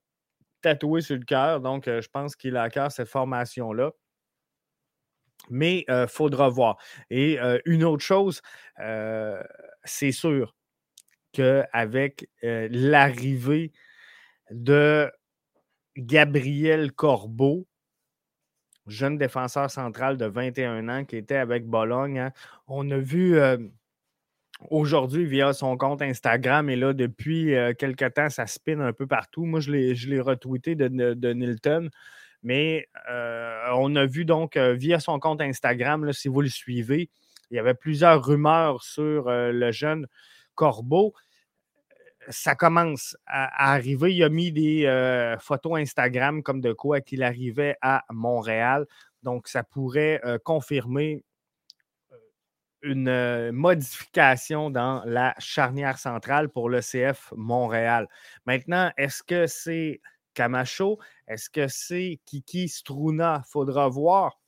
tatoué 0.63 1.01
sur 1.01 1.17
le 1.17 1.25
cœur. 1.25 1.61
Donc, 1.61 1.87
je 1.87 2.09
pense 2.09 2.37
qu'il 2.37 2.57
a 2.57 2.63
à 2.63 2.71
cœur 2.71 2.91
cette 2.93 3.09
formation-là. 3.09 3.93
Mais 5.51 5.85
il 5.89 6.07
faudra 6.09 6.49
voir. 6.49 6.77
Et 7.11 7.39
une 7.65 7.85
autre 7.85 8.03
chose, 8.03 8.43
c'est 9.85 10.13
sûr 10.13 10.55
qu'avec 11.33 12.29
l'arrivée 12.43 13.73
de 14.51 15.11
Gabriel 15.97 16.93
Corbeau, 16.93 17.67
jeune 18.89 19.19
défenseur 19.19 19.71
central 19.71 20.17
de 20.17 20.27
21 20.27 20.89
ans 20.89 21.05
qui 21.05 21.17
était 21.17 21.37
avec 21.37 21.67
Bologne. 21.67 22.19
Hein. 22.19 22.33
On 22.67 22.91
a 22.91 22.99
vu 22.99 23.39
euh, 23.39 23.59
aujourd'hui 24.71 25.25
via 25.27 25.53
son 25.53 25.77
compte 25.77 26.03
Instagram 26.03 26.71
et 26.71 26.77
là, 26.77 26.93
depuis 26.93 27.55
euh, 27.55 27.73
quelques 27.75 28.15
temps, 28.15 28.31
ça 28.31 28.47
spin 28.47 28.81
un 28.81 28.93
peu 28.93 29.07
partout. 29.07 29.45
Moi, 29.45 29.61
je 29.61 29.71
l'ai 29.73 30.21
retweeté 30.21 30.75
de, 30.75 31.33
Nilton. 31.33 31.91
Mais 32.43 32.89
euh, 33.11 33.67
on 33.75 33.97
a 33.97 34.07
vu 34.07 34.25
donc 34.25 34.57
via 34.57 35.01
son 35.01 35.19
compte 35.19 35.41
Instagram, 35.41 36.13
si 36.13 36.29
vous 36.29 36.41
le 36.41 36.49
suivez, 36.49 37.11
il 37.51 37.57
y 37.57 37.59
avait 37.59 37.75
plusieurs 37.75 38.25
rumeurs 38.25 38.85
sur 38.85 39.29
le 39.29 39.73
jeune 39.73 40.07
Corbeau 40.55 41.15
ça 42.31 42.55
commence 42.55 43.17
à, 43.27 43.73
arriver. 43.73 44.15
Il 44.15 44.23
a 44.23 44.29
mis 44.29 44.53
des 44.53 44.87
euh, 44.87 45.39
photos 45.39 45.79
Instagram 45.79 46.43
comme 46.43 46.61
de 46.61 46.73
quoi 46.73 47.01
qu'il 47.01 47.23
arrivait 47.23 47.77
à 47.81 48.05
Montréal. 48.11 48.87
Donc, 49.23 49.49
ça 49.49 49.63
pourrait 49.63 50.21
euh, 50.25 50.39
confirmer 50.39 51.25
euh, 52.13 52.17
une 52.83 53.53
modification 53.53 54.71
dans 54.71 55.03
la 55.05 55.35
charnière 55.39 55.99
centrale 55.99 56.49
pour 56.49 56.69
le 56.69 56.81
CF 56.81 57.33
Montréal. 57.37 58.07
Maintenant, 58.47 58.93
est-ce 58.97 59.23
que 59.23 59.47
c'est 59.47 60.01
Camacho? 60.35 60.99
Est-ce 61.27 61.51
que 61.51 61.69
c'est 61.69 62.21
Kiki 62.25 62.69
Struna? 62.69 63.43
Faudra 63.47 63.89
voir 63.89 64.41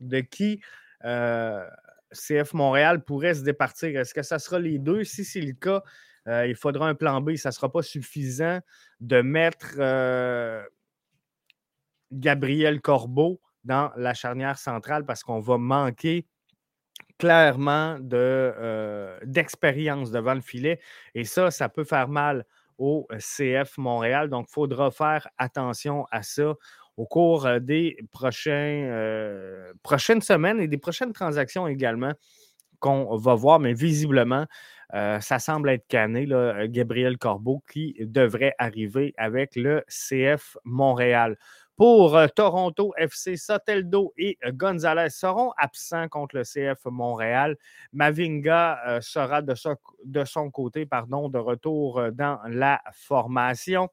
de 0.00 0.20
qui 0.20 0.60
CF 1.02 2.54
Montréal 2.54 3.04
pourrait 3.04 3.34
se 3.34 3.42
départir. 3.42 4.00
Est-ce 4.00 4.14
que 4.14 4.22
ça 4.22 4.38
sera 4.38 4.58
les 4.58 4.78
deux? 4.78 5.04
Si 5.04 5.24
c'est 5.24 5.40
le 5.40 5.52
cas, 5.52 5.82
euh, 6.28 6.46
il 6.46 6.54
faudra 6.54 6.88
un 6.88 6.94
plan 6.94 7.20
B. 7.20 7.36
Ça 7.36 7.50
ne 7.50 7.52
sera 7.52 7.70
pas 7.70 7.82
suffisant 7.82 8.60
de 9.00 9.20
mettre 9.20 9.74
euh, 9.78 10.62
Gabriel 12.12 12.80
Corbeau 12.80 13.40
dans 13.64 13.90
la 13.96 14.14
charnière 14.14 14.58
centrale 14.58 15.04
parce 15.04 15.22
qu'on 15.22 15.40
va 15.40 15.58
manquer 15.58 16.26
clairement 17.18 17.96
euh, 18.12 19.18
d'expérience 19.24 20.10
devant 20.10 20.34
le 20.34 20.40
filet. 20.40 20.80
Et 21.14 21.24
ça, 21.24 21.50
ça 21.50 21.68
peut 21.68 21.84
faire 21.84 22.08
mal 22.08 22.46
au 22.78 23.06
CF 23.18 23.78
Montréal. 23.78 24.28
Donc, 24.28 24.46
il 24.48 24.52
faudra 24.52 24.90
faire 24.90 25.28
attention 25.38 26.06
à 26.10 26.22
ça 26.22 26.54
au 26.96 27.06
cours 27.06 27.48
des 27.60 27.98
prochaines 28.12 28.86
semaines 30.22 30.60
et 30.60 30.68
des 30.68 30.78
prochaines 30.78 31.12
transactions 31.12 31.66
également 31.66 32.12
qu'on 32.78 33.16
va 33.16 33.34
voir. 33.34 33.58
Mais 33.60 33.72
visiblement, 33.72 34.46
euh, 34.92 35.20
ça 35.20 35.38
semble 35.38 35.70
être 35.70 35.86
cané, 35.88 36.26
là, 36.26 36.66
Gabriel 36.66 37.18
Corbeau, 37.18 37.62
qui 37.70 37.96
devrait 38.00 38.54
arriver 38.58 39.14
avec 39.16 39.56
le 39.56 39.84
CF 39.88 40.56
Montréal. 40.64 41.36
Pour 41.76 42.16
euh, 42.16 42.28
Toronto 42.28 42.92
FC, 42.96 43.36
Soteldo 43.36 44.12
et 44.16 44.38
Gonzalez 44.52 45.10
seront 45.10 45.52
absents 45.56 46.08
contre 46.08 46.36
le 46.36 46.42
CF 46.42 46.84
Montréal. 46.84 47.56
Mavinga 47.92 48.78
euh, 48.86 49.00
sera 49.00 49.42
de, 49.42 49.54
son 50.24 50.50
côté 50.50 50.86
pardon, 50.86 51.28
de 51.28 51.38
retour 51.38 52.00
dans 52.12 52.38
la 52.46 52.80
formation. 52.92 53.88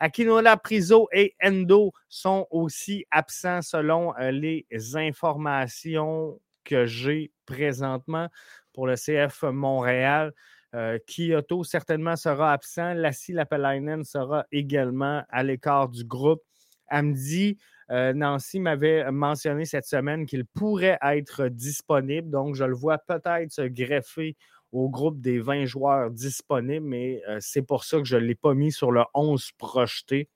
Akinola 0.00 0.58
Priso 0.58 1.08
et 1.12 1.34
Endo 1.42 1.92
sont 2.08 2.46
aussi 2.50 3.06
absents 3.10 3.62
selon 3.62 4.12
les 4.18 4.66
informations 4.94 6.38
que 6.64 6.84
j'ai 6.84 7.30
présentement 7.46 8.28
pour 8.74 8.86
le 8.86 8.96
CF 8.96 9.44
Montréal. 9.44 10.34
Euh, 10.74 10.98
Kyoto 11.06 11.62
certainement 11.64 12.16
sera 12.16 12.52
absent. 12.52 12.94
Lassie 12.94 13.32
Lapelainen 13.32 14.04
sera 14.04 14.44
également 14.50 15.22
à 15.30 15.42
l'écart 15.42 15.88
du 15.88 16.04
groupe. 16.04 16.42
Amdi, 16.90 17.56
euh, 17.90 18.12
Nancy 18.12 18.60
m'avait 18.60 19.10
mentionné 19.10 19.64
cette 19.64 19.86
semaine 19.86 20.26
qu'il 20.26 20.44
pourrait 20.44 20.98
être 21.02 21.48
disponible, 21.48 22.28
donc 22.28 22.56
je 22.56 22.64
le 22.64 22.74
vois 22.74 22.98
peut-être 22.98 23.52
se 23.52 23.62
greffer 23.62 24.36
au 24.72 24.90
groupe 24.90 25.20
des 25.20 25.38
20 25.38 25.64
joueurs 25.66 26.10
disponibles, 26.10 26.86
mais 26.86 27.22
euh, 27.28 27.38
c'est 27.40 27.62
pour 27.62 27.84
ça 27.84 27.98
que 27.98 28.04
je 28.04 28.16
ne 28.16 28.22
l'ai 28.22 28.34
pas 28.34 28.54
mis 28.54 28.72
sur 28.72 28.90
le 28.90 29.02
11 29.14 29.52
projeté. 29.56 30.28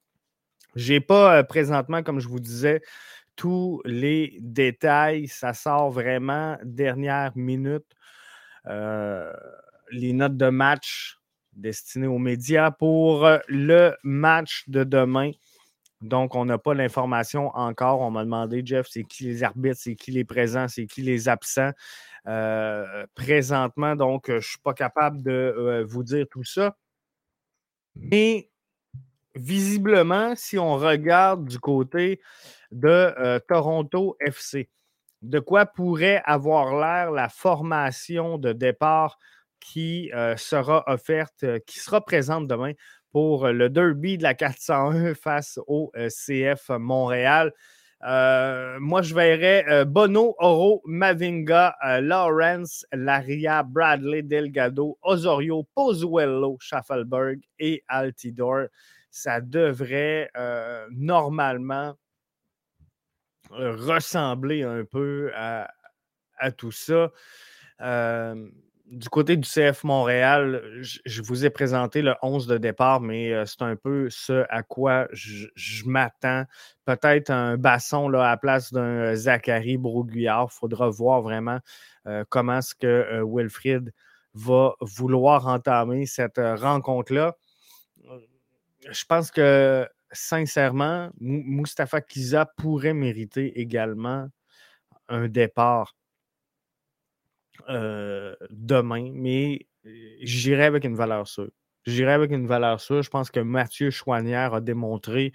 Je 0.76 0.94
n'ai 0.94 1.00
pas 1.00 1.42
présentement, 1.42 2.02
comme 2.02 2.20
je 2.20 2.28
vous 2.28 2.40
disais, 2.40 2.80
tous 3.34 3.80
les 3.84 4.36
détails. 4.40 5.26
Ça 5.26 5.54
sort 5.54 5.90
vraiment 5.90 6.56
dernière 6.62 7.32
minute. 7.36 7.86
Euh, 8.68 9.32
les 9.90 10.12
notes 10.12 10.36
de 10.36 10.50
match 10.50 11.18
destinées 11.54 12.06
aux 12.06 12.18
médias 12.18 12.70
pour 12.70 13.24
euh, 13.24 13.38
le 13.48 13.94
match 14.02 14.64
de 14.68 14.84
demain. 14.84 15.30
Donc, 16.02 16.34
on 16.34 16.44
n'a 16.44 16.58
pas 16.58 16.74
l'information 16.74 17.48
encore. 17.56 18.00
On 18.00 18.10
m'a 18.10 18.24
demandé, 18.24 18.62
Jeff, 18.64 18.86
c'est 18.90 19.04
qui 19.04 19.24
les 19.24 19.42
arbitres, 19.42 19.80
c'est 19.80 19.96
qui 19.96 20.12
les 20.12 20.24
présents, 20.24 20.68
c'est 20.68 20.86
qui 20.86 21.02
les 21.02 21.28
absents? 21.28 21.72
Euh, 22.26 23.06
présentement. 23.14 23.96
Donc, 23.96 24.24
je 24.28 24.34
ne 24.34 24.40
suis 24.40 24.58
pas 24.58 24.74
capable 24.74 25.22
de 25.22 25.84
vous 25.88 26.04
dire 26.04 26.26
tout 26.30 26.44
ça. 26.44 26.76
Mais 27.96 28.50
visiblement, 29.34 30.34
si 30.36 30.58
on 30.58 30.76
regarde 30.76 31.46
du 31.46 31.58
côté 31.58 32.20
de 32.70 33.38
Toronto 33.48 34.16
FC, 34.20 34.68
de 35.22 35.38
quoi 35.38 35.66
pourrait 35.66 36.22
avoir 36.24 36.74
l'air 36.78 37.10
la 37.10 37.28
formation 37.28 38.38
de 38.38 38.52
départ 38.52 39.18
qui 39.60 40.10
euh, 40.14 40.36
sera 40.36 40.84
offerte, 40.86 41.42
euh, 41.42 41.58
qui 41.66 41.78
sera 41.78 42.04
présente 42.04 42.46
demain 42.46 42.72
pour 43.10 43.48
le 43.48 43.68
derby 43.68 44.18
de 44.18 44.22
la 44.22 44.34
401 44.34 45.14
face 45.20 45.58
au 45.66 45.90
euh, 45.96 46.08
CF 46.08 46.70
Montréal. 46.70 47.52
moi, 48.00 49.02
je 49.02 49.12
verrais 49.12 49.84
Bono, 49.84 50.36
Oro, 50.38 50.82
Mavinga, 50.84 51.74
Lawrence, 52.00 52.86
Laria, 52.92 53.64
Bradley, 53.64 54.22
Delgado, 54.22 54.96
Osorio, 55.02 55.66
Pozuelo, 55.74 56.56
Schaffelberg 56.60 57.40
et 57.58 57.82
Altidor. 57.88 58.66
Ça 59.10 59.40
devrait 59.40 60.30
normalement 60.92 61.96
ressembler 63.50 64.62
un 64.62 64.84
peu 64.84 65.30
à, 65.34 65.68
tout 66.56 66.72
ça. 66.72 67.10
du 68.90 69.08
côté 69.10 69.36
du 69.36 69.46
CF 69.46 69.84
Montréal, 69.84 70.62
je, 70.80 71.22
vous 71.22 71.44
ai 71.44 71.50
présenté 71.50 72.00
le 72.00 72.14
11 72.22 72.46
de 72.46 72.58
départ, 72.58 73.00
mais 73.00 73.32
euh, 73.32 73.44
c'est 73.44 73.62
un 73.62 73.76
peu 73.76 74.08
ce 74.10 74.46
à 74.48 74.62
quoi 74.62 75.08
je, 75.12 75.48
m'attends. 75.84 76.44
Peut-être 76.84 77.30
un 77.30 77.56
basson 77.56 78.08
là, 78.08 78.26
à 78.26 78.30
la 78.30 78.36
place 78.36 78.72
d'un 78.72 79.14
Zachary 79.14 79.76
Broguillard. 79.76 80.48
Il 80.50 80.58
faudra 80.58 80.88
voir 80.88 81.20
vraiment 81.22 81.58
euh, 82.06 82.24
comment 82.28 82.58
est-ce 82.58 82.74
que 82.74 82.86
euh, 82.86 83.24
Wilfried 83.26 83.92
va 84.34 84.74
vouloir 84.80 85.46
entamer 85.46 86.06
cette 86.06 86.38
rencontre-là. 86.38 87.36
Je 88.90 89.04
pense 89.04 89.30
que 89.30 89.86
sincèrement, 90.12 91.10
Mustafa 91.20 92.00
Kiza 92.00 92.46
pourrait 92.56 92.94
mériter 92.94 93.60
également 93.60 94.28
un 95.08 95.28
départ 95.28 95.96
demain, 97.68 99.10
mais 99.14 99.66
j'irai 100.20 100.64
avec 100.64 100.84
une 100.84 100.96
valeur 100.96 101.26
sûre. 101.26 101.50
J'irai 101.86 102.12
avec 102.12 102.30
une 102.32 102.46
valeur 102.46 102.80
sûre. 102.80 103.02
Je 103.02 103.10
pense 103.10 103.30
que 103.30 103.40
Mathieu 103.40 103.90
Chouanière 103.90 104.54
a 104.54 104.60
démontré 104.60 105.32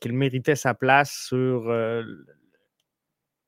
qu'il 0.00 0.12
méritait 0.12 0.56
sa 0.56 0.74
place 0.74 1.12
sur 1.12 1.72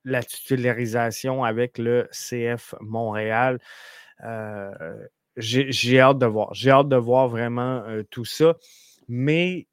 la 0.05 0.23
titularisation 0.23 1.43
avec 1.43 1.79
le 1.79 2.09
CF 2.13 2.75
Montréal. 2.81 3.59
J'ai 5.37 6.01
hâte 6.01 6.19
de 6.19 6.27
voir. 6.27 6.55
J'ai 6.55 6.71
hâte 6.71 6.89
de 6.89 6.97
voir 6.97 7.29
vraiment 7.29 7.85
tout 8.11 8.25
ça. 8.25 8.57
Mais 9.09 9.67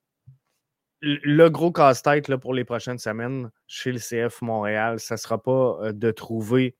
le 1.04 1.50
gros 1.50 1.72
casse-tête 1.72 2.34
pour 2.38 2.54
les 2.54 2.64
prochaines 2.64 2.98
semaines 2.98 3.52
chez 3.68 3.92
le 3.92 4.00
CF 4.00 4.42
Montréal, 4.42 5.00
ça 5.02 5.16
ne 5.16 5.20
sera 5.20 5.42
pas 5.42 5.78
euh, 5.82 5.92
de 5.92 6.12
trouver 6.12 6.78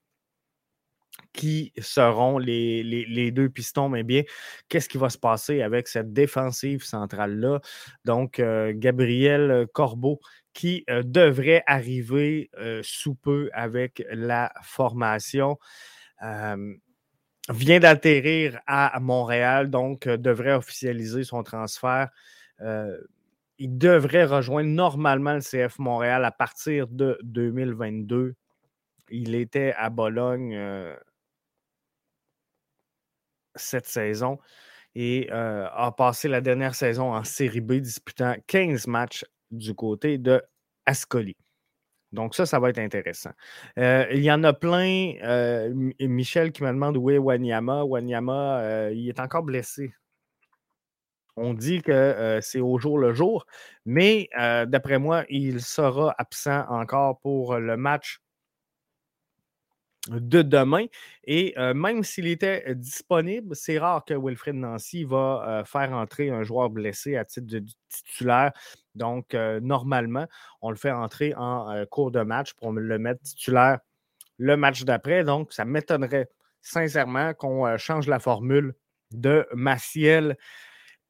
qui 1.32 1.72
seront 1.78 2.38
les, 2.38 3.30
deux 3.30 3.48
pistons, 3.48 3.88
mais 3.88 4.02
bien, 4.02 4.22
qu'est-ce 4.68 4.88
qui 4.88 4.98
va 4.98 5.10
se 5.10 5.18
passer 5.18 5.62
avec 5.62 5.86
cette 5.88 6.12
défensive 6.12 6.84
centrale-là? 6.84 7.60
Donc, 8.04 8.40
euh, 8.40 8.72
Gabriel 8.74 9.66
Corbeau 9.72 10.20
qui 10.54 10.84
euh, 10.88 11.02
devrait 11.04 11.62
arriver 11.66 12.50
sous 12.82 13.14
peu 13.14 13.50
avec 13.52 14.04
la 14.10 14.52
formation. 14.62 15.58
vient 17.48 17.78
d'atterrir 17.80 18.60
à 18.66 18.98
Montréal, 19.00 19.70
donc 19.70 20.08
devrait 20.08 20.54
officialiser 20.54 21.24
son 21.24 21.42
transfert 21.42 22.10
il 23.58 23.78
devrait 23.78 24.24
rejoindre 24.24 24.70
normalement 24.70 25.34
le 25.34 25.40
CF 25.40 25.78
Montréal 25.78 26.24
à 26.24 26.30
partir 26.30 26.88
de 26.88 27.18
2022. 27.22 28.34
Il 29.10 29.34
était 29.34 29.74
à 29.76 29.90
Bologne 29.90 30.54
euh, 30.56 30.96
cette 33.54 33.86
saison 33.86 34.38
et 34.94 35.28
euh, 35.32 35.66
a 35.70 35.92
passé 35.92 36.28
la 36.28 36.40
dernière 36.40 36.74
saison 36.74 37.12
en 37.12 37.24
Série 37.24 37.60
B, 37.60 37.74
disputant 37.74 38.34
15 38.46 38.86
matchs 38.86 39.24
du 39.50 39.74
côté 39.74 40.18
de 40.18 40.42
Ascoli. 40.86 41.36
Donc, 42.12 42.34
ça, 42.34 42.46
ça 42.46 42.60
va 42.60 42.70
être 42.70 42.78
intéressant. 42.78 43.32
Euh, 43.78 44.06
il 44.12 44.22
y 44.22 44.30
en 44.30 44.44
a 44.44 44.52
plein. 44.52 45.14
Michel 46.00 46.52
qui 46.52 46.62
me 46.62 46.68
demande 46.68 46.96
où 46.96 47.10
est 47.10 47.18
Wanyama. 47.18 47.84
Wanyama, 47.84 48.90
il 48.92 49.08
est 49.08 49.18
encore 49.18 49.42
blessé 49.42 49.92
on 51.36 51.54
dit 51.54 51.82
que 51.82 52.38
c'est 52.42 52.60
au 52.60 52.78
jour 52.78 52.98
le 52.98 53.12
jour, 53.12 53.46
mais 53.84 54.28
d'après 54.34 54.98
moi, 54.98 55.24
il 55.28 55.60
sera 55.60 56.14
absent 56.18 56.64
encore 56.68 57.18
pour 57.20 57.56
le 57.56 57.76
match 57.76 58.20
de 60.10 60.42
demain. 60.42 60.84
Et 61.24 61.54
même 61.74 62.04
s'il 62.04 62.26
était 62.26 62.74
disponible, 62.74 63.56
c'est 63.56 63.78
rare 63.78 64.04
que 64.04 64.14
Wilfred 64.14 64.54
Nancy 64.54 65.04
va 65.04 65.64
faire 65.66 65.92
entrer 65.92 66.30
un 66.30 66.42
joueur 66.42 66.70
blessé 66.70 67.16
à 67.16 67.24
titre 67.24 67.46
de 67.46 67.64
titulaire. 67.88 68.52
Donc, 68.94 69.34
normalement, 69.34 70.26
on 70.60 70.70
le 70.70 70.76
fait 70.76 70.92
entrer 70.92 71.34
en 71.36 71.84
cours 71.90 72.10
de 72.10 72.20
match 72.20 72.52
pour 72.54 72.72
le 72.72 72.98
mettre 72.98 73.22
titulaire 73.22 73.78
le 74.38 74.56
match 74.56 74.84
d'après. 74.84 75.24
Donc, 75.24 75.52
ça 75.52 75.64
m'étonnerait 75.64 76.28
sincèrement 76.60 77.34
qu'on 77.34 77.76
change 77.78 78.06
la 78.06 78.18
formule 78.18 78.74
de 79.10 79.46
Maciel 79.54 80.36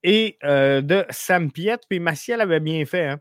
et 0.04 0.38
de 0.42 1.04
Sam 1.11 1.50
Piet. 1.50 1.78
Puis 1.88 1.99
Maciel 1.99 2.40
avait 2.40 2.61
bien 2.61 2.84
fait 2.84 3.08
hein, 3.08 3.20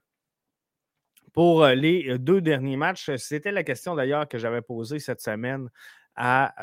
pour 1.31 1.65
les 1.65 2.19
deux 2.19 2.41
derniers 2.41 2.77
matchs. 2.77 3.09
C'était 3.15 3.51
la 3.51 3.63
question 3.63 3.95
d'ailleurs 3.95 4.27
que 4.27 4.37
j'avais 4.37 4.61
posée 4.61 4.99
cette 4.99 5.21
semaine 5.21 5.69
à 6.15 6.53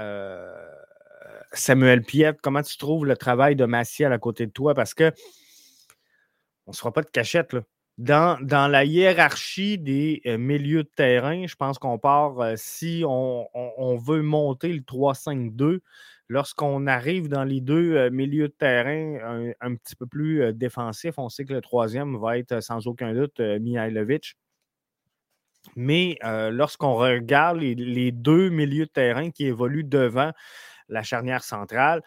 Samuel 1.52 2.02
Piet. 2.02 2.34
Comment 2.42 2.62
tu 2.62 2.76
trouves 2.76 3.06
le 3.06 3.16
travail 3.16 3.56
de 3.56 3.64
Maciel 3.64 4.12
à 4.12 4.18
côté 4.18 4.46
de 4.46 4.52
toi? 4.52 4.74
Parce 4.74 4.94
que 4.94 5.12
on 6.66 6.70
ne 6.70 6.74
se 6.76 6.80
fera 6.80 6.92
pas 6.92 7.02
de 7.02 7.10
cachette. 7.10 7.56
Dans, 7.98 8.40
dans, 8.40 8.68
la 8.68 8.84
hiérarchie 8.84 9.76
des 9.76 10.22
milieux 10.38 10.84
de 10.84 10.90
terrain, 10.94 11.46
je 11.46 11.54
pense 11.56 11.78
qu'on 11.78 11.98
part, 11.98 12.56
si 12.56 13.02
on, 13.06 13.46
on, 13.54 13.96
veut 13.96 14.22
monter 14.22 14.72
le 14.72 14.80
3-5-2, 14.80 15.80
Lorsqu'on 16.30 16.86
arrive 16.86 17.28
dans 17.28 17.42
les 17.42 17.60
deux 17.60 18.08
milieux 18.10 18.46
de 18.46 18.54
terrain 18.56 19.52
un, 19.60 19.74
petit 19.74 19.96
peu 19.96 20.06
plus 20.06 20.54
défensifs, 20.54 21.18
on 21.18 21.28
sait 21.28 21.44
que 21.44 21.52
le 21.52 21.60
troisième 21.60 22.16
va 22.20 22.38
être 22.38 22.62
sans 22.62 22.86
aucun 22.86 23.12
doute 23.12 23.40
Mihailovic. 23.40 24.36
Mais 25.74 26.16
lorsqu'on 26.22 26.94
regarde 26.94 27.58
les, 27.58 28.12
deux 28.12 28.48
milieux 28.48 28.86
de 28.86 28.90
terrain 28.92 29.32
qui 29.32 29.46
évoluent 29.46 29.82
devant 29.82 30.30
la 30.88 31.02
charnière 31.02 31.42
centrale, 31.42 32.00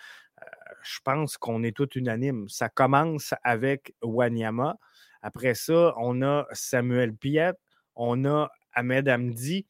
je 0.84 1.00
pense 1.03 1.36
qu'on 1.36 1.62
est 1.62 1.75
tout 1.75 1.89
unanime. 1.96 2.48
Ça 2.48 2.70
commence 2.70 3.34
avec 3.43 3.93
Wanyama. 4.02 4.78
Après 5.21 5.54
ça, 5.54 5.93
on 5.98 6.21
a 6.21 6.48
Samuel 6.54 7.13
Piet, 7.13 7.56
on 7.98 8.24
a 8.24 8.50
Ahmed 8.71 9.10
Hamdi. 9.10 9.67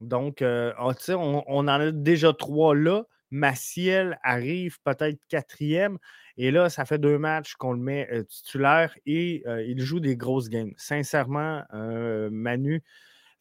Donc, 0.00 0.42
oh, 0.42 0.92
on, 1.10 1.44
on, 1.46 1.58
en 1.58 1.68
a 1.68 1.92
déjà 1.92 2.32
trois 2.32 2.74
là. 2.74 3.04
Maciel 3.34 4.16
arrive 4.22 4.78
peut-être 4.84 5.18
quatrième. 5.28 5.98
Et 6.36 6.52
là, 6.52 6.70
ça 6.70 6.84
fait 6.84 6.98
deux 6.98 7.18
matchs 7.18 7.54
qu'on 7.54 7.72
le 7.72 7.80
met 7.80 8.08
titulaire 8.28 8.96
et 9.06 9.42
il 9.66 9.80
joue 9.80 9.98
des 9.98 10.16
grosses 10.16 10.48
games. 10.48 10.72
Sincèrement, 10.76 11.64
Manu, 11.72 12.82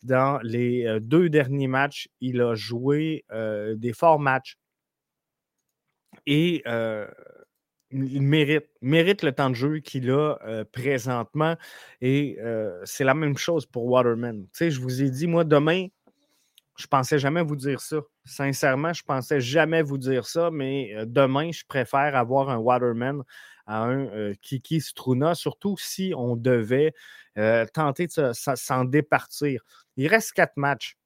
dans 0.02 0.40
les 0.42 1.00
deux 1.00 1.30
derniers 1.30 1.68
matchs, 1.68 2.10
il 2.22 2.42
a 2.42 2.56
joué 2.56 3.24
des 3.32 3.94
forts 3.94 4.20
matchs. 4.20 4.58
Et 6.26 6.64
il 7.92 8.22
mérite, 8.24 8.66
mérite 8.82 9.22
le 9.22 9.32
temps 9.32 9.52
de 9.52 9.56
jeu 9.56 9.78
qu'il 9.78 10.10
a 10.10 10.66
présentement. 10.72 11.56
Et 12.02 12.40
c'est 12.84 13.04
la 13.04 13.14
même 13.14 13.38
chose 13.38 13.68
pour 13.68 13.86
Waterman. 13.86 14.44
Tu 14.46 14.50
sais, 14.54 14.72
je 14.72 14.82
vous 14.82 15.04
ai 15.04 15.12
dit, 15.12 15.28
moi, 15.28 15.44
demain, 15.44 15.88
je 16.78 16.88
pensais 16.88 17.20
jamais 17.20 17.44
vous 17.44 17.56
dire 17.56 17.82
ça. 17.82 17.98
Sincèrement, 18.26 18.94
je 18.94 19.04
pensais 19.04 19.40
jamais 19.40 19.82
vous 19.82 19.98
dire 19.98 20.26
ça, 20.26 20.50
mais 20.52 20.94
demain, 21.06 21.52
je 21.52 21.64
préfère 21.68 22.16
avoir 22.16 22.50
un 22.50 22.58
Waterman 22.58 23.24
à 23.66 23.84
un 23.84 24.34
Kiki 24.42 24.82
Struna, 24.82 25.36
surtout 25.36 25.76
si 25.78 26.14
on 26.18 26.36
devait 26.36 26.94
tenter 27.74 28.08
de 28.08 28.32
s'en 28.34 28.86
départir. 28.86 29.62
Il 29.98 30.08
reste 30.08 30.34
quatre 30.34 30.58
matchs 30.58 30.98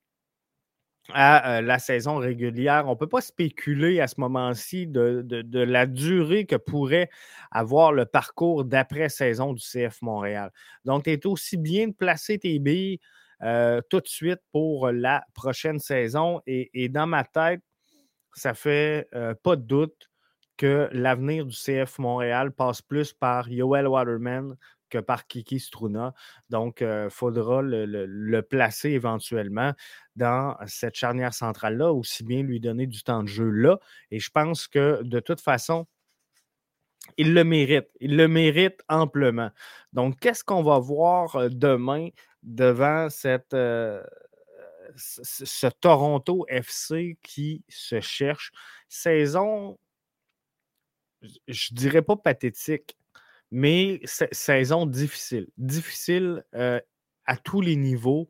à 1.13 1.61
la 1.61 1.79
saison 1.79 2.17
régulière. 2.17 2.83
On 2.87 2.91
ne 2.91 2.95
peut 2.95 3.07
pas 3.07 3.21
spéculer 3.21 4.01
à 4.01 4.07
ce 4.07 4.19
moment-ci 4.19 4.87
de, 4.87 5.21
de, 5.23 5.59
la 5.59 5.85
durée 5.85 6.45
que 6.45 6.55
pourrait 6.55 7.09
avoir 7.51 7.93
le 7.93 8.05
parcours 8.05 8.65
d'après-saison 8.65 9.53
du 9.53 9.61
CF 9.61 10.01
Montréal. 10.01 10.51
Donc, 10.85 11.05
tu 11.05 11.11
es 11.11 11.25
aussi 11.25 11.57
bien 11.57 11.87
de 11.87 11.93
placer 11.93 12.39
tes 12.39 12.59
billes 12.59 12.99
euh, 13.43 13.81
tout 13.89 13.99
de 13.99 14.07
suite 14.07 14.39
pour 14.51 14.91
la 14.91 15.23
prochaine 15.33 15.79
saison. 15.79 16.41
Et, 16.47 16.89
dans 16.89 17.07
ma 17.07 17.23
tête, 17.23 17.61
ça 18.33 18.53
fait 18.53 19.07
euh, 19.15 19.33
pas 19.41 19.55
de 19.55 19.63
doute 19.63 20.09
que 20.57 20.89
l'avenir 20.91 21.45
du 21.45 21.55
CF 21.55 21.99
Montréal 21.99 22.51
passe 22.51 22.81
plus 22.81 23.13
par 23.13 23.49
Yoel 23.49 23.87
Waterman 23.87 24.55
que 24.89 24.97
par 24.97 25.27
Kiki 25.27 25.59
Struna. 25.59 26.13
Donc, 26.49 26.77
il 26.81 26.87
euh, 26.87 27.09
faudra 27.09 27.61
le, 27.61 28.41
placer 28.41 28.89
éventuellement 28.89 29.73
dans 30.15 30.55
cette 30.65 30.95
charnière 30.95 31.33
centrale-là, 31.33 31.91
aussi 31.91 32.23
bien 32.23 32.41
lui 32.41 32.59
donner 32.59 32.87
du 32.87 33.03
temps 33.03 33.23
de 33.23 33.27
jeu 33.27 33.49
là. 33.49 33.77
Et 34.11 34.19
je 34.19 34.29
pense 34.31 34.67
que 34.67 35.01
de 35.03 35.19
toute 35.19 35.41
façon, 35.41 35.87
il 37.17 37.33
le 37.33 37.43
mérite. 37.43 37.87
Il 37.99 38.17
le 38.17 38.27
mérite 38.27 38.81
amplement. 38.89 39.51
Donc, 39.93 40.19
qu'est-ce 40.19 40.43
qu'on 40.43 40.63
va 40.63 40.79
voir 40.79 41.49
demain 41.49 42.09
devant 42.43 43.09
cette, 43.09 43.53
euh, 43.53 44.03
ce 44.95 45.67
Toronto 45.67 46.45
FC 46.47 47.17
qui 47.23 47.63
se 47.69 47.99
cherche? 48.01 48.51
Saison, 48.89 49.77
je 51.47 51.73
dirais 51.73 52.01
pas 52.01 52.15
pathétique, 52.15 52.97
mais 53.51 54.01
saison 54.31 54.85
difficile. 54.85 55.47
Difficile 55.57 56.43
euh, 56.55 56.79
à 57.25 57.37
tous 57.37 57.61
les 57.61 57.75
niveaux 57.75 58.29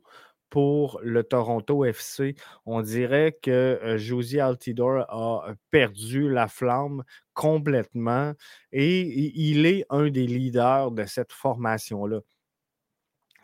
pour 0.50 1.00
le 1.02 1.22
Toronto 1.24 1.84
FC. 1.84 2.34
On 2.66 2.82
dirait 2.82 3.38
que 3.42 3.50
euh, 3.50 3.98
Josie 3.98 4.40
Altidore 4.40 5.06
a 5.08 5.54
perdu 5.70 6.28
la 6.30 6.48
flamme 6.48 7.04
complètement 7.34 8.34
et 8.72 9.00
il 9.40 9.66
est 9.66 9.84
un 9.90 10.08
des 10.10 10.26
leaders 10.26 10.90
de 10.90 11.04
cette 11.04 11.32
formation-là. 11.32 12.20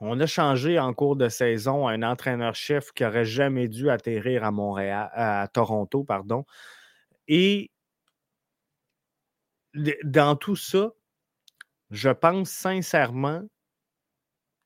On 0.00 0.18
a 0.20 0.26
changé 0.26 0.78
en 0.78 0.92
cours 0.92 1.16
de 1.16 1.28
saison 1.28 1.86
un 1.88 2.02
entraîneur-chef 2.02 2.92
qui 2.92 3.04
n'aurait 3.04 3.24
jamais 3.24 3.68
dû 3.68 3.90
atterrir 3.90 4.44
à 4.44 4.50
Montréal, 4.50 5.08
à 5.12 5.48
Toronto, 5.52 6.04
pardon. 6.04 6.44
Et 7.28 7.70
dans 10.04 10.36
tout 10.36 10.56
ça, 10.56 10.92
je 11.90 12.10
pense 12.10 12.50
sincèrement 12.50 13.42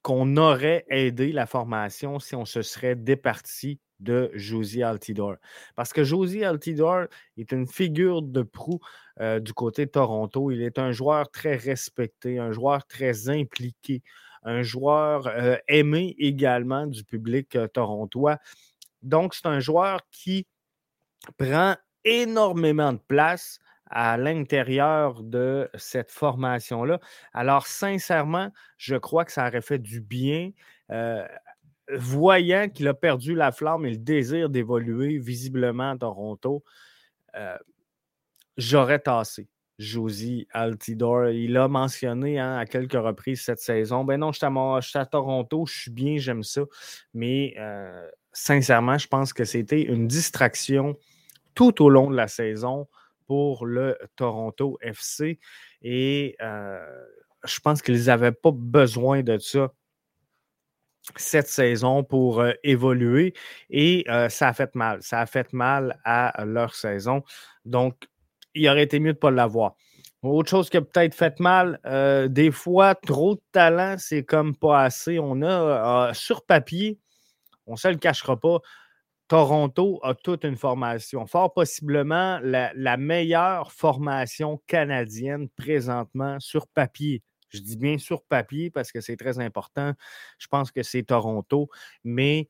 qu'on 0.03 0.37
aurait 0.37 0.85
aidé 0.89 1.33
la 1.33 1.47
formation 1.47 2.19
si 2.19 2.35
on 2.37 2.45
se 2.45 2.63
serait 2.63 2.97
départi 2.97 3.81
de 4.01 4.31
Josie 4.35 4.83
Altidore. 4.83 5.37
Parce 5.75 5.93
que 5.93 6.05
Josie 6.05 6.45
Altidore 6.45 7.07
est 7.37 7.53
une 7.53 7.67
figure 7.67 8.23
de 8.23 8.43
proue 8.43 8.81
euh, 9.21 9.41
du 9.41 9.53
côté 9.53 9.87
Toronto. 9.87 10.51
Il 10.51 10.63
est 10.63 10.79
un 10.79 10.93
joueur 10.93 11.31
très 11.31 11.57
respecté, 11.57 12.39
un 12.39 12.53
joueur 12.53 12.87
très 12.87 13.29
impliqué, 13.29 14.03
un 14.45 14.63
joueur 14.63 15.27
euh, 15.27 15.57
aimé 15.67 16.15
également 16.19 16.87
du 16.87 17.03
public 17.05 17.57
euh, 17.57 17.67
torontois. 17.67 18.39
Donc, 19.03 19.35
c'est 19.35 19.47
un 19.47 19.61
joueur 19.61 20.01
qui 20.11 20.47
prend 21.37 21.75
énormément 22.05 22.93
de 22.93 23.01
place 23.09 23.59
à 23.91 24.17
l'intérieur 24.17 25.23
de 25.23 25.71
cette 25.75 26.11
formation-là. 26.11 27.01
Alors, 27.33 27.67
sincèrement, 27.67 28.51
je 28.77 28.97
crois 28.97 29.25
que 29.25 29.33
ça 29.33 29.47
aurait 29.47 29.63
fait 29.63 29.79
du 29.79 30.01
bien. 30.01 30.51
Euh, 30.91 31.27
voyant 31.95 32.69
qu'il 32.69 32.89
a 32.89 32.95
perdu 32.95 33.35
la 33.35 33.53
flamme 33.53 33.87
et 33.87 33.91
le 33.91 33.97
désir 33.99 34.51
d'évoluer 34.51 35.19
visiblement 35.19 35.91
à 35.91 35.97
Toronto, 35.97 36.63
j'aurais 38.57 38.99
tassé. 38.99 39.49
Josie 39.79 40.49
Altidore. 40.53 41.29
Il 41.29 41.57
a 41.57 41.69
mentionné 41.69 42.39
hein, 42.39 42.57
à 42.57 42.67
quelques 42.67 42.93
reprises 42.93 43.43
cette 43.43 43.61
saison. 43.61 44.05
Ben 44.05 44.19
non, 44.19 44.33
je 44.33 44.39
suis 44.89 44.99
à, 44.99 45.07
Toronto, 45.07 45.67
je 45.67 45.81
suis 45.83 45.91
bien, 45.91 46.19
j'aime 46.19 46.43
ça. 46.43 46.63
Mais 47.15 47.55
euh, 47.59 48.09
sincèrement, 48.33 48.99
je 48.99 49.07
pense 49.07 49.33
que 49.33 49.45
c'était 49.45 49.83
une 49.83 50.09
distraction 50.09 50.97
tout 51.55 51.83
au 51.83 51.91
long 51.91 52.11
de 52.11 52.17
la 52.17 52.29
saison 52.29 52.89
pour 53.29 53.67
le 53.67 53.97
Toronto 54.17 54.79
FC. 54.81 55.39
Et 55.83 56.37
euh, 56.43 56.81
je 57.45 57.61
pense 57.61 57.83
qu'ils 57.83 58.07
n'avaient 58.07 58.33
pas 58.33 58.51
besoin 58.53 59.23
de 59.23 59.39
ça 59.39 59.73
cette 61.17 61.47
saison 61.49 62.05
pour 62.05 62.45
évoluer 62.65 63.33
et 63.71 64.05
ça 64.29 64.49
a 64.49 64.53
fait 64.53 64.75
mal. 64.75 65.03
Ça 65.03 65.21
a 65.21 65.27
fait 65.27 65.53
mal 65.55 65.99
à 66.05 66.45
leur 66.45 66.75
saison. 66.75 67.23
Donc, 67.65 68.09
il 68.55 68.69
aurait 68.69 68.83
été 68.83 68.99
mieux 69.01 69.13
de 69.13 69.17
ne 69.17 69.21
pas 69.21 69.31
l'avoir. 69.31 69.75
Autre 70.23 70.51
chose 70.51 70.69
qui 70.69 70.77
a 70.77 70.83
peut-être 70.83 71.15
fait 71.15 71.39
mal, 71.41 71.81
des 72.29 72.51
fois, 72.51 72.95
trop 72.95 73.37
de 73.37 73.41
talent, 73.53 73.97
c'est 73.99 74.25
comme 74.25 74.55
pas 74.57 74.83
assez. 74.83 75.19
On 75.19 75.41
a 75.43 76.13
sur 76.13 76.45
papier, 76.45 76.99
on 77.67 77.73
ne 77.73 77.77
se 77.79 77.89
le 77.89 77.97
cachera 77.97 78.39
pas, 78.39 78.59
Toronto 79.29 80.01
a 80.03 80.15
toute 80.15 80.45
une 80.45 80.57
formation. 80.57 81.27
Fort 81.27 81.53
possiblement 81.53 82.41
la, 82.43 82.97
meilleure 82.97 83.73
formation 83.73 84.61
canadienne 84.67 85.49
présentement 85.51 86.41
sur 86.41 86.67
papier. 86.67 87.23
Je 87.51 87.61
dis 87.61 87.77
bien 87.77 87.99
sur 87.99 88.25
papier 88.25 88.71
parce 88.71 88.91
que 88.91 89.01
c'est 89.01 89.17
très 89.17 89.39
important. 89.39 89.93
Je 90.39 90.47
pense 90.49 90.73
que 90.73 90.83
c'est 90.83 91.03
Toronto. 91.03 91.69
Mais 92.05 92.49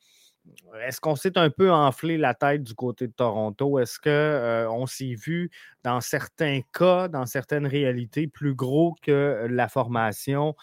est-ce 0.80 1.00
qu'on 1.00 1.16
s'est 1.16 1.36
un 1.36 1.50
peu 1.50 1.70
enflé 1.72 2.16
la 2.16 2.34
tête 2.34 2.62
du 2.62 2.74
côté 2.74 3.08
de 3.08 3.12
Toronto? 3.12 3.78
Est-ce 3.80 3.98
qu'on 3.98 4.08
euh, 4.08 4.86
s'est 4.86 5.14
vu 5.14 5.50
dans 5.82 6.00
certains 6.00 6.60
cas, 6.72 7.08
dans 7.08 7.26
certaines 7.26 7.66
réalités, 7.66 8.28
plus 8.28 8.54
gros 8.54 8.94
que 9.02 9.46
la 9.50 9.68
formation? 9.68 10.54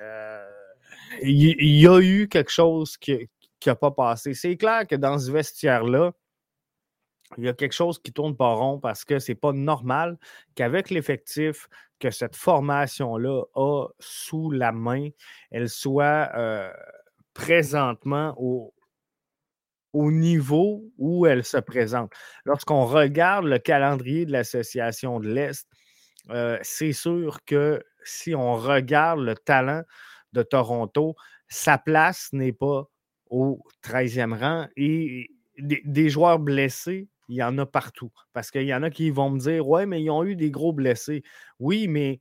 Euh, 0.00 0.46
il 1.22 1.80
y, 1.80 1.88
a 1.88 2.00
eu 2.00 2.28
quelque 2.28 2.50
chose 2.50 2.96
qui, 2.96 3.28
qui 3.60 3.68
n'a 3.68 3.76
pas 3.76 3.90
passé. 3.90 4.34
C'est 4.34 4.56
clair 4.56 4.86
que 4.86 4.96
dans 4.96 5.18
ce 5.18 5.30
vestiaire-là, 5.30 6.12
il 7.38 7.44
y 7.44 7.48
a 7.48 7.54
quelque 7.54 7.72
chose 7.72 7.98
qui 7.98 8.12
tourne 8.12 8.36
pas 8.36 8.54
rond 8.54 8.78
parce 8.78 9.04
que 9.04 9.18
c'est 9.18 9.34
pas 9.34 9.52
normal 9.52 10.16
qu'avec 10.54 10.90
l'effectif 10.90 11.68
que 11.98 12.10
cette 12.10 12.36
formation-là 12.36 13.42
a 13.54 13.88
sous 13.98 14.50
la 14.50 14.70
main, 14.70 15.08
elle 15.50 15.68
soit 15.68 16.30
euh, 16.36 16.70
présentement 17.34 18.34
au, 18.38 18.74
au 19.92 20.12
niveau 20.12 20.84
où 20.98 21.26
elle 21.26 21.44
se 21.44 21.56
présente. 21.56 22.12
Lorsqu'on 22.44 22.84
regarde 22.84 23.46
le 23.46 23.58
calendrier 23.58 24.26
de 24.26 24.32
l'Association 24.32 25.20
de 25.20 25.28
l'Est, 25.28 25.66
euh, 26.30 26.58
c'est 26.62 26.92
sûr 26.92 27.38
que 27.44 27.82
si 28.04 28.34
on 28.34 28.54
regarde 28.56 29.20
le 29.20 29.34
talent 29.34 29.82
de 30.32 30.42
Toronto, 30.42 31.16
sa 31.48 31.78
place 31.78 32.28
n'est 32.32 32.52
pas 32.52 32.88
au 33.30 33.62
13e 33.82 34.38
rang. 34.38 34.68
Et 34.76 35.30
des, 35.58 36.08
joueurs 36.08 36.38
blessés, 36.38 37.08
il 37.28 37.36
y 37.36 37.42
en 37.42 37.56
a 37.58 37.66
partout. 37.66 38.12
Parce 38.32 38.50
qu'il 38.50 38.64
y 38.64 38.74
en 38.74 38.82
a 38.82 38.90
qui 38.90 39.10
vont 39.10 39.30
me 39.30 39.38
dire 39.38 39.66
Ouais, 39.68 39.86
mais 39.86 40.02
ils 40.02 40.10
ont 40.10 40.24
eu 40.24 40.36
des 40.36 40.50
gros 40.50 40.72
blessés. 40.72 41.22
Oui, 41.58 41.88
mais 41.88 42.20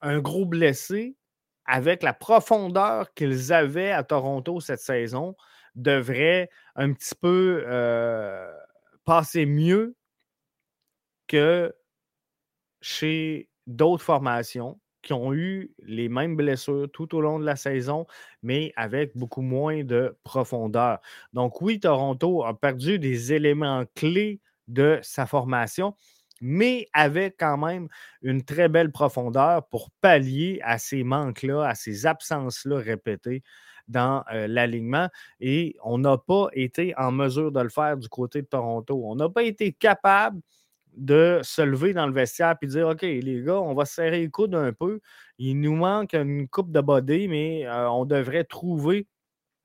un 0.00 0.20
gros 0.20 0.46
blessé, 0.46 1.16
avec 1.64 2.02
la 2.02 2.12
profondeur 2.12 3.12
qu'ils 3.14 3.52
avaient 3.52 3.92
à 3.92 4.02
Toronto 4.02 4.60
cette 4.60 4.80
saison, 4.80 5.36
devrait 5.74 6.50
un 6.76 6.92
petit 6.92 7.14
peu 7.14 7.64
euh, 7.66 8.52
passer 9.04 9.46
mieux 9.46 9.96
que 11.28 11.74
chez 12.80 13.48
d'autres 13.66 14.04
formations 14.04 14.78
qui 15.02 15.12
ont 15.12 15.32
eu 15.34 15.72
les 15.84 16.08
mêmes 16.08 16.36
blessures 16.36 16.88
tout 16.92 17.14
au 17.14 17.20
long 17.20 17.38
de 17.38 17.44
la 17.44 17.56
saison, 17.56 18.06
mais 18.42 18.72
avec 18.76 19.16
beaucoup 19.16 19.42
moins 19.42 19.84
de 19.84 20.16
profondeur. 20.24 21.00
Donc 21.32 21.60
oui, 21.60 21.80
Toronto 21.80 22.44
a 22.44 22.58
perdu 22.58 22.98
des 22.98 23.32
éléments 23.32 23.84
clés 23.94 24.40
de 24.68 24.98
sa 25.02 25.26
formation, 25.26 25.94
mais 26.40 26.88
avec 26.92 27.36
quand 27.38 27.58
même 27.58 27.88
une 28.22 28.42
très 28.44 28.68
belle 28.68 28.90
profondeur 28.90 29.66
pour 29.68 29.90
pallier 30.00 30.60
à 30.64 30.78
ces 30.78 31.04
manques-là, 31.04 31.66
à 31.68 31.74
ces 31.74 32.06
absences-là 32.06 32.78
répétées 32.78 33.42
dans 33.88 34.24
euh, 34.32 34.46
l'alignement. 34.48 35.08
Et 35.40 35.76
on 35.84 35.98
n'a 35.98 36.18
pas 36.18 36.48
été 36.52 36.94
en 36.96 37.12
mesure 37.12 37.52
de 37.52 37.60
le 37.60 37.68
faire 37.68 37.96
du 37.96 38.08
côté 38.08 38.42
de 38.42 38.46
Toronto. 38.46 39.00
On 39.04 39.16
n'a 39.16 39.28
pas 39.28 39.42
été 39.42 39.72
capable 39.72 40.40
de 40.96 41.40
se 41.42 41.62
lever 41.62 41.94
dans 41.94 42.06
le 42.06 42.12
vestiaire 42.12 42.56
et 42.60 42.66
dire 42.66 42.88
OK, 42.88 43.02
les 43.02 43.42
gars, 43.42 43.60
on 43.60 43.74
va 43.74 43.84
serrer 43.84 44.22
le 44.22 44.30
coude 44.30 44.54
un 44.54 44.72
peu. 44.72 45.00
Il 45.38 45.60
nous 45.60 45.74
manque 45.74 46.14
une 46.14 46.48
coupe 46.48 46.70
de 46.70 46.80
body, 46.80 47.28
mais 47.28 47.66
euh, 47.66 47.88
on 47.90 48.04
devrait 48.04 48.44
trouver 48.44 49.06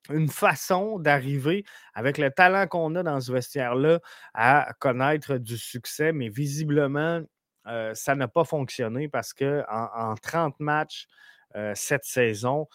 une 0.10 0.30
façon 0.30 1.00
d'arriver 1.00 1.66
avec 1.94 2.18
le 2.18 2.32
talent 2.32 2.66
qu'on 2.68 2.96
a 2.96 3.04
dans 3.04 3.20
ce 3.20 3.32
vestiaire-là 3.32 4.00
à 4.34 4.72
connaître 4.80 5.38
du 5.38 5.58
succès, 5.58 6.13
mais 6.13 6.30
visiblement, 6.30 7.22
euh, 7.68 7.94
ça 7.94 8.16
n'a 8.16 8.30
pas 8.30 8.46
fonctionné 8.46 9.10
parce 9.10 9.34
qu'en 9.34 9.63
en, 9.68 10.16
30 10.16 10.58
matchs 10.62 11.08
euh, 11.56 11.74
cette 11.76 12.06
saison, 12.06 12.68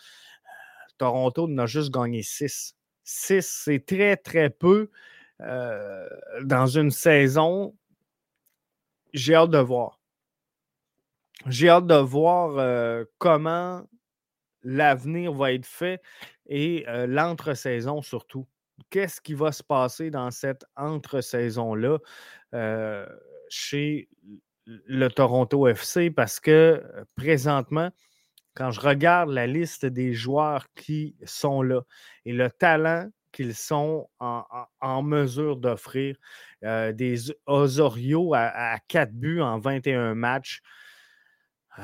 Toronto 0.99 1.49
n'a 1.49 1.65
juste 1.65 1.91
gagné 1.91 2.23
6. 2.23 2.75
6, 3.05 3.63
c'est 3.65 3.87
très, 3.87 4.17
très 4.17 4.51
peu 4.51 4.91
dans 6.45 6.67
une 6.69 6.93
saison 6.93 7.75
j'ai 9.13 9.35
hâte 9.35 9.51
de 9.51 9.59
voir. 9.59 10.01
J'ai 11.47 11.69
hâte 11.69 11.87
de 11.87 11.95
voir 11.97 12.59
euh, 12.59 13.05
comment 13.19 13.83
l'avenir 14.63 15.33
va 15.33 15.53
être 15.53 15.67
fait 15.67 16.01
et 16.47 16.85
euh, 16.89 17.07
l'entre-saison 17.07 18.03
surtout. 18.03 18.47
Qu'est-ce 18.91 19.21
qui 19.21 19.35
va 19.35 19.53
se 19.53 19.63
passer 19.63 20.11
dans 20.11 20.31
cette 20.31 20.65
entre-saison-là 20.77 21.99
euh, 22.55 23.07
chez 23.49 24.09
le 24.67 25.09
Toronto 25.09 25.67
FC? 25.69 26.11
Parce 26.11 26.41
que 26.41 26.83
présentement, 27.17 27.91
quand 28.55 28.71
je 28.71 28.81
regarde 28.81 29.31
la 29.31 29.47
liste 29.47 29.87
des 29.87 30.13
joueurs 30.13 30.67
qui 30.75 31.17
sont 31.25 31.63
là 31.63 31.83
et 32.25 32.33
le 32.33 32.51
talent 32.51 33.09
qu'ils 33.33 33.55
sont 33.55 34.09
en, 34.21 35.03
mesure 35.03 35.57
d'offrir. 35.57 36.17
Euh, 36.65 36.93
des 36.93 37.33
Osorio 37.47 38.35
à, 38.35 38.79
4 38.87 39.13
buts 39.13 39.41
en 39.41 39.59
21 39.59 40.15
matchs. 40.15 40.61
Euh, 41.79 41.83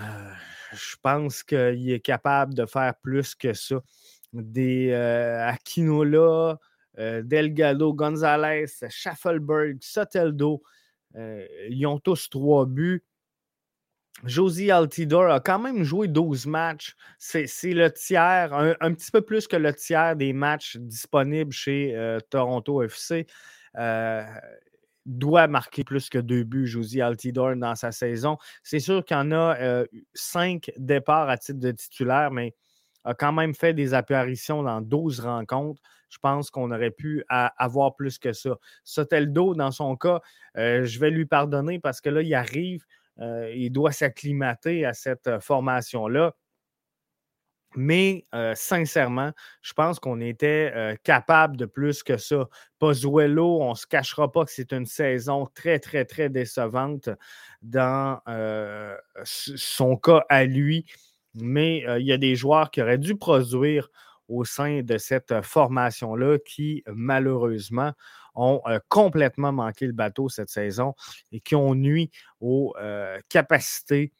je 0.73 0.97
pense 1.03 1.43
qu'il 1.43 1.91
est 1.91 2.01
capable 2.01 2.55
de 2.55 2.67
faire 2.67 2.95
plus 3.03 3.35
que 3.35 3.55
ça. 3.55 3.81
Des 4.33 4.91
euh, 4.91 5.49
Aquinola, 5.49 6.59
Delgado, 6.97 7.95
Gonzalez, 7.95 8.67
Schaffelberg, 8.89 9.79
Soteldo, 9.81 10.63
ils 11.15 11.87
ont 11.87 11.99
tous 11.99 12.29
trois 12.29 12.67
buts. 12.67 13.05
Josie 14.25 14.71
Altidor 14.71 15.31
a 15.31 15.41
quand 15.41 15.59
même 15.59 15.85
joué 15.85 16.09
12 16.09 16.47
matchs. 16.47 16.97
C'est 17.19 17.47
le 17.65 17.91
tiers, 17.93 18.53
un, 18.53 18.95
petit 18.95 19.11
peu 19.11 19.21
plus 19.21 19.47
que 19.47 19.57
le 19.57 19.73
tiers 19.75 20.17
des 20.17 20.33
matchs 20.33 20.77
disponibles 20.77 21.53
chez 21.53 21.95
euh, 21.95 22.19
Toronto 22.31 22.83
FC. 22.83 23.27
Euh, 23.77 24.25
doit 25.07 25.47
marquer 25.47 25.85
plus 25.85 26.11
que 26.11 26.19
deux 26.19 26.45
buts, 26.45 26.67
Josie 26.67 27.01
Altidor, 27.01 27.57
dans 27.57 27.75
sa 27.75 27.93
saison. 27.93 28.37
C'est 28.63 28.81
sûr 28.81 29.05
qu'il 29.05 29.17
y 29.17 29.21
en 29.21 29.33
a 29.33 29.57
euh, 29.59 29.87
cinq 30.13 30.71
départs 30.77 31.31
à 31.31 31.39
titre 31.39 31.61
de 31.61 31.71
titulaire, 31.71 32.31
mais 32.31 32.55
a 33.05 33.15
quand 33.15 33.33
même 33.33 33.55
fait 33.55 33.73
des 33.73 33.95
apparitions 33.95 34.63
dans 34.63 34.83
12 34.83 35.21
rencontres. 35.21 35.81
Je 36.11 36.19
pense 36.19 36.51
qu'on 36.51 36.71
aurait 36.73 36.91
pu 36.91 37.25
avoir 37.29 37.95
plus 37.95 38.19
que 38.19 38.33
ça. 38.33 38.57
Soteldo, 38.85 39.55
dans 39.55 39.71
son 39.71 39.97
cas, 39.97 40.21
je 40.55 40.99
vais 40.99 41.11
lui 41.11 41.27
pardonner 41.27 41.79
parce 41.79 42.01
que 42.01 42.09
là, 42.09 42.23
il 42.23 42.35
arrive 42.35 42.85
euh, 43.21 43.53
il 43.55 43.71
doit 43.71 43.93
s'acclimater 43.93 44.85
à 44.85 44.95
cette 44.95 45.27
euh, 45.27 45.41
formation-là. 45.41 46.35
Mais 47.77 48.25
euh, 48.35 48.55
sincèrement, 48.57 49.33
je 49.61 49.75
pense 49.75 50.01
qu'on 50.01 50.21
était 50.23 50.97
capable 51.05 51.59
de 51.59 51.67
plus 51.67 52.03
que 52.03 52.17
ça. 52.17 52.49
Pozuelo, 52.79 53.61
on 53.61 53.71
ne 53.71 53.75
se 53.75 53.87
cachera 53.87 54.33
pas 54.33 54.47
que 54.47 54.51
c'est 54.51 54.73
une 54.73 54.87
saison 54.87 55.47
très, 55.55 55.79
très, 55.79 56.07
très 56.07 56.31
décevante 56.31 57.11
dans 57.61 58.21
son 59.25 59.97
cas 59.99 60.25
à 60.31 60.47
lui. 60.47 60.87
Mais 61.35 61.85
il 62.01 62.07
y 62.07 62.13
a 62.13 62.17
des 62.17 62.37
joueurs 62.37 62.71
qui 62.71 62.81
auraient 62.81 62.97
dû 62.97 63.17
produire 63.17 63.91
au 64.29 64.47
sein 64.47 64.81
de 64.83 64.97
cette 64.97 65.43
formation-là 65.43 66.39
qui, 66.39 66.83
malheureusement, 66.87 67.93
ont 68.35 68.61
euh, 68.67 68.79
complètement 68.88 69.53
manqué 69.53 69.87
le 69.87 69.93
bateau 69.93 70.29
cette 70.29 70.51
saison 70.51 70.95
et 71.33 71.41
qui 71.41 71.55
ont 71.55 71.75
nuit 71.75 72.11
aux 72.41 72.75
euh, 72.81 73.19
capacités 73.29 74.12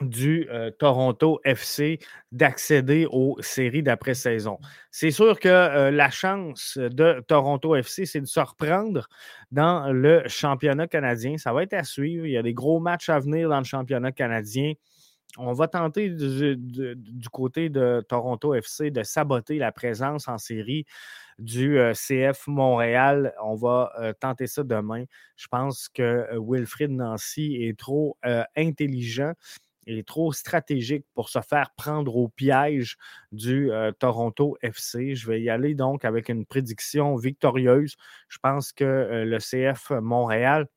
du 0.00 0.48
euh, 0.50 0.70
Toronto 0.70 1.40
FC 1.44 1.98
d'accéder 2.32 3.06
aux 3.10 3.36
séries 3.40 3.82
d'après-saison. 3.82 4.58
C'est 4.90 5.10
sûr 5.10 5.38
que 5.38 5.90
la 5.90 6.10
chance 6.10 6.78
de 6.78 7.22
Toronto 7.28 7.76
FC, 7.76 8.06
c'est 8.06 8.22
de 8.22 8.26
se 8.26 8.40
reprendre 8.40 9.08
dans 9.50 9.92
le 9.92 10.22
championnat 10.26 10.86
canadien. 10.86 11.36
Ça 11.36 11.52
va 11.52 11.64
être 11.64 11.74
à 11.74 11.84
suivre. 11.84 12.24
Il 12.24 12.32
y 12.32 12.38
a 12.38 12.42
des 12.42 12.54
gros 12.54 12.80
matchs 12.80 13.10
à 13.10 13.18
venir 13.20 13.50
dans 13.50 13.58
le 13.58 13.64
championnat 13.64 14.12
canadien. 14.12 14.72
On 15.38 15.52
va 15.52 15.68
tenter 15.68 16.10
du 16.10 17.28
côté 17.32 17.68
de 17.68 18.04
Toronto 18.08 18.54
FC 18.54 18.90
de 18.90 19.02
saboter 19.02 19.58
la 19.58 19.72
présence 19.72 20.28
en 20.28 20.38
série 20.38 20.84
du 21.38 21.78
euh, 21.78 21.92
CF 21.94 22.46
Montréal. 22.46 23.34
On 23.42 23.54
va 23.54 23.92
euh, 23.98 24.12
tenter 24.12 24.46
ça 24.46 24.62
demain. 24.62 25.04
Je 25.36 25.46
pense 25.48 25.88
que 25.88 26.02
euh, 26.02 26.40
Wilfrid 26.40 26.90
Nancy 26.90 27.56
est 27.60 27.78
trop 27.78 28.16
intelligent 28.56 29.32
est 29.86 30.06
trop 30.06 30.32
stratégique 30.32 31.04
pour 31.14 31.30
se 31.30 31.40
faire 31.40 31.70
prendre 31.76 32.14
au 32.14 32.28
piège 32.28 32.96
du 33.32 33.70
Toronto 33.98 34.56
FC. 34.62 35.16
Je 35.16 35.26
vais 35.26 35.40
y 35.40 35.50
aller 35.50 35.74
donc 35.74 36.04
avec 36.04 36.28
une 36.28 36.46
prédiction 36.46 37.16
victorieuse. 37.16 37.96
Je 38.28 38.38
pense 38.40 38.72
que 38.72 39.24
le 39.26 39.38
CF 39.38 39.90
Montréal 40.00 40.68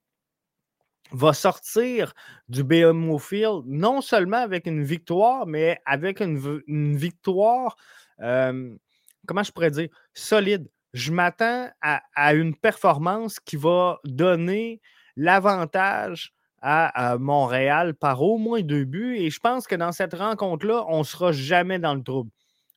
va 1.11 1.33
sortir 1.33 2.13
du 2.49 2.63
BMO 2.63 3.19
Field 3.19 3.63
non 3.65 4.01
seulement 4.01 4.37
avec 4.37 4.65
une 4.65 4.83
victoire, 4.83 5.45
mais 5.45 5.79
avec 5.85 6.21
une, 6.21 6.95
victoire, 6.95 7.75
comment 8.19 9.43
je 9.43 9.51
pourrais 9.51 9.71
dire, 9.71 9.89
solide. 10.13 10.67
Je 10.93 11.11
m'attends 11.11 11.69
à, 11.81 12.33
une 12.33 12.55
performance 12.55 13.39
qui 13.39 13.55
va 13.55 13.99
donner 14.05 14.81
l'avantage 15.15 16.33
à, 16.61 17.17
Montréal 17.19 17.93
par 17.93 18.21
au 18.21 18.37
moins 18.37 18.61
deux 18.61 18.85
buts. 18.85 19.17
Et 19.17 19.29
je 19.29 19.39
pense 19.39 19.67
que 19.67 19.75
dans 19.75 19.91
cette 19.91 20.13
rencontre-là, 20.13 20.85
on 20.87 20.99
ne 20.99 21.03
sera 21.03 21.31
jamais 21.31 21.79
dans 21.79 21.93
le 21.93 22.03
trouble. 22.03 22.31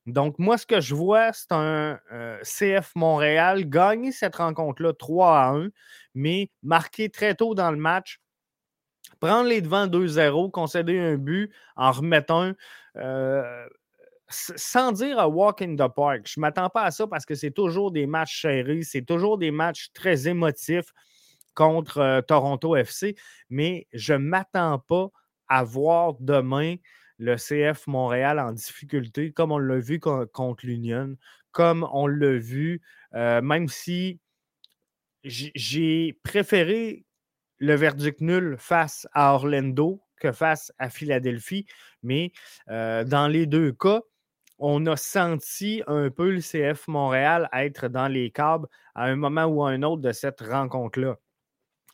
Donc, 0.06 0.38
moi, 0.38 0.56
ce 0.56 0.66
que 0.66 0.80
je 0.80 0.94
vois, 0.94 1.32
c'est 1.32 1.52
un 1.52 1.98
euh, 2.12 2.38
CF 2.42 2.92
Montréal 2.94 3.68
gagner 3.68 4.12
cette 4.12 4.36
rencontre-là 4.36 4.92
3 4.92 5.36
à 5.36 5.48
1, 5.50 5.68
mais 6.14 6.50
marquer 6.62 7.10
très 7.10 7.34
tôt 7.34 7.54
dans 7.54 7.70
le 7.72 7.76
match, 7.76 8.20
prendre 9.20 9.48
les 9.48 9.60
devants 9.60 9.86
2-0, 9.86 10.50
concéder 10.50 10.98
un 10.98 11.16
but, 11.16 11.52
en 11.76 11.90
remettant 11.90 12.42
un. 12.42 12.54
Euh, 12.96 13.66
sans 14.28 14.90
dire 14.92 15.18
à 15.20 15.28
walk 15.28 15.62
in 15.62 15.76
the 15.76 15.88
park, 15.94 16.22
je 16.26 16.38
ne 16.38 16.42
m'attends 16.42 16.68
pas 16.68 16.82
à 16.82 16.90
ça 16.90 17.06
parce 17.06 17.24
que 17.24 17.34
c'est 17.36 17.52
toujours 17.52 17.92
des 17.92 18.06
matchs 18.06 18.42
serrés, 18.42 18.82
c'est 18.82 19.02
toujours 19.02 19.38
des 19.38 19.52
matchs 19.52 19.90
très 19.94 20.26
émotifs 20.26 20.92
contre 21.54 21.98
euh, 21.98 22.20
Toronto 22.22 22.74
FC, 22.76 23.16
mais 23.50 23.86
je 23.92 24.14
ne 24.14 24.18
m'attends 24.18 24.80
pas 24.80 25.08
à 25.48 25.62
voir 25.62 26.14
demain 26.18 26.74
le 27.18 27.36
CF 27.36 27.86
Montréal 27.86 28.38
en 28.38 28.52
difficulté, 28.52 29.32
comme 29.32 29.52
on 29.52 29.58
l'a 29.58 29.78
vu 29.78 30.00
contre 30.00 30.66
l'Union, 30.66 31.16
comme 31.52 31.88
on 31.92 32.06
l'a 32.06 32.36
vu, 32.36 32.82
euh, 33.14 33.40
même 33.40 33.68
si 33.68 34.20
j'ai 35.24 36.18
préféré 36.22 37.04
le 37.58 37.74
verdict 37.74 38.20
nul 38.20 38.56
face 38.58 39.08
à 39.12 39.34
Orlando 39.34 40.02
que 40.20 40.32
face 40.32 40.72
à 40.78 40.88
Philadelphie, 40.90 41.66
mais 42.02 42.32
euh, 42.70 43.04
dans 43.04 43.28
les 43.28 43.46
deux 43.46 43.72
cas, 43.72 44.02
on 44.58 44.86
a 44.86 44.96
senti 44.96 45.82
un 45.86 46.10
peu 46.10 46.30
le 46.30 46.40
CF 46.40 46.88
Montréal 46.88 47.48
être 47.52 47.88
dans 47.88 48.08
les 48.08 48.30
câbles 48.30 48.68
à 48.94 49.04
un 49.04 49.16
moment 49.16 49.44
ou 49.44 49.62
à 49.64 49.70
un 49.70 49.82
autre 49.82 50.02
de 50.02 50.12
cette 50.12 50.40
rencontre-là. 50.40 51.18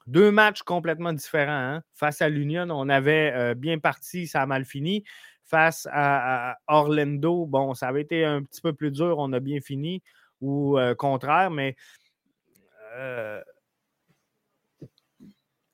Deux 0.07 0.31
matchs 0.31 0.62
complètement 0.62 1.12
différents. 1.12 1.77
Hein. 1.77 1.83
Face 1.95 2.23
à 2.23 2.29
l'Union, 2.29 2.67
on 2.71 2.88
avait 2.88 3.33
euh, 3.35 3.55
bien 3.55 3.79
parti, 3.79 4.27
ça 4.27 4.43
a 4.43 4.47
mal 4.47 4.65
fini. 4.65 5.05
Face 5.45 5.87
à, 5.93 6.57
Orlando, 6.67 7.47
bon, 7.47 7.75
ça 7.75 7.88
avait 7.88 8.03
été 8.03 8.25
un 8.25 8.43
petit 8.43 8.61
peu 8.61 8.73
plus 8.73 8.91
dur, 8.91 9.17
on 9.19 9.33
a 9.33 9.41
bien 9.41 9.61
fini, 9.61 10.03
ou 10.41 10.79
euh, 10.79 10.95
contraire, 10.95 11.51
mais 11.51 11.77
euh, 12.97 13.41